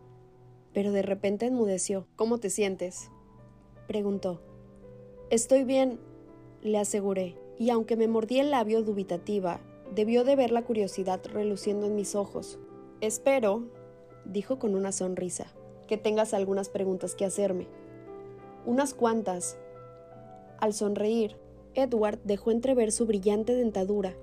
pero 0.73 0.93
de 0.93 1.01
repente 1.01 1.47
enmudeció. 1.47 2.07
¿Cómo 2.15 2.37
te 2.37 2.49
sientes? 2.49 3.09
preguntó. 3.89 4.41
Estoy 5.29 5.65
bien, 5.65 5.99
le 6.61 6.77
aseguré, 6.77 7.35
y 7.57 7.69
aunque 7.69 7.95
me 7.95 8.07
mordí 8.07 8.39
el 8.39 8.51
labio 8.51 8.83
dubitativa, 8.83 9.59
debió 9.93 10.23
de 10.23 10.35
ver 10.35 10.51
la 10.51 10.63
curiosidad 10.63 11.21
reluciendo 11.25 11.85
en 11.85 11.95
mis 11.95 12.15
ojos. 12.15 12.57
Espero, 13.01 13.63
dijo 14.25 14.59
con 14.59 14.75
una 14.75 14.91
sonrisa, 14.91 15.47
que 15.87 15.97
tengas 15.97 16.33
algunas 16.33 16.69
preguntas 16.69 17.15
que 17.15 17.25
hacerme. 17.25 17.67
Unas 18.65 18.93
cuantas. 18.93 19.57
Al 20.59 20.73
sonreír, 20.73 21.35
Edward 21.75 22.19
dejó 22.23 22.51
entrever 22.51 22.91
su 22.91 23.05
brillante 23.05 23.55
dentadura. 23.55 24.15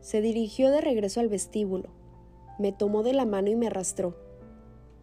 Se 0.00 0.20
dirigió 0.20 0.70
de 0.70 0.80
regreso 0.80 1.20
al 1.20 1.28
vestíbulo. 1.28 1.90
Me 2.58 2.72
tomó 2.72 3.02
de 3.02 3.12
la 3.12 3.26
mano 3.26 3.50
y 3.50 3.56
me 3.56 3.66
arrastró. 3.66 4.16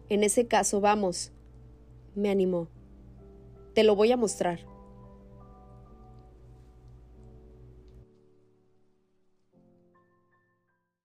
En 0.08 0.24
ese 0.24 0.46
caso, 0.46 0.80
vamos, 0.80 1.32
me 2.14 2.30
animó. 2.30 2.68
Te 3.74 3.84
lo 3.84 3.94
voy 3.94 4.10
a 4.10 4.16
mostrar. 4.16 4.60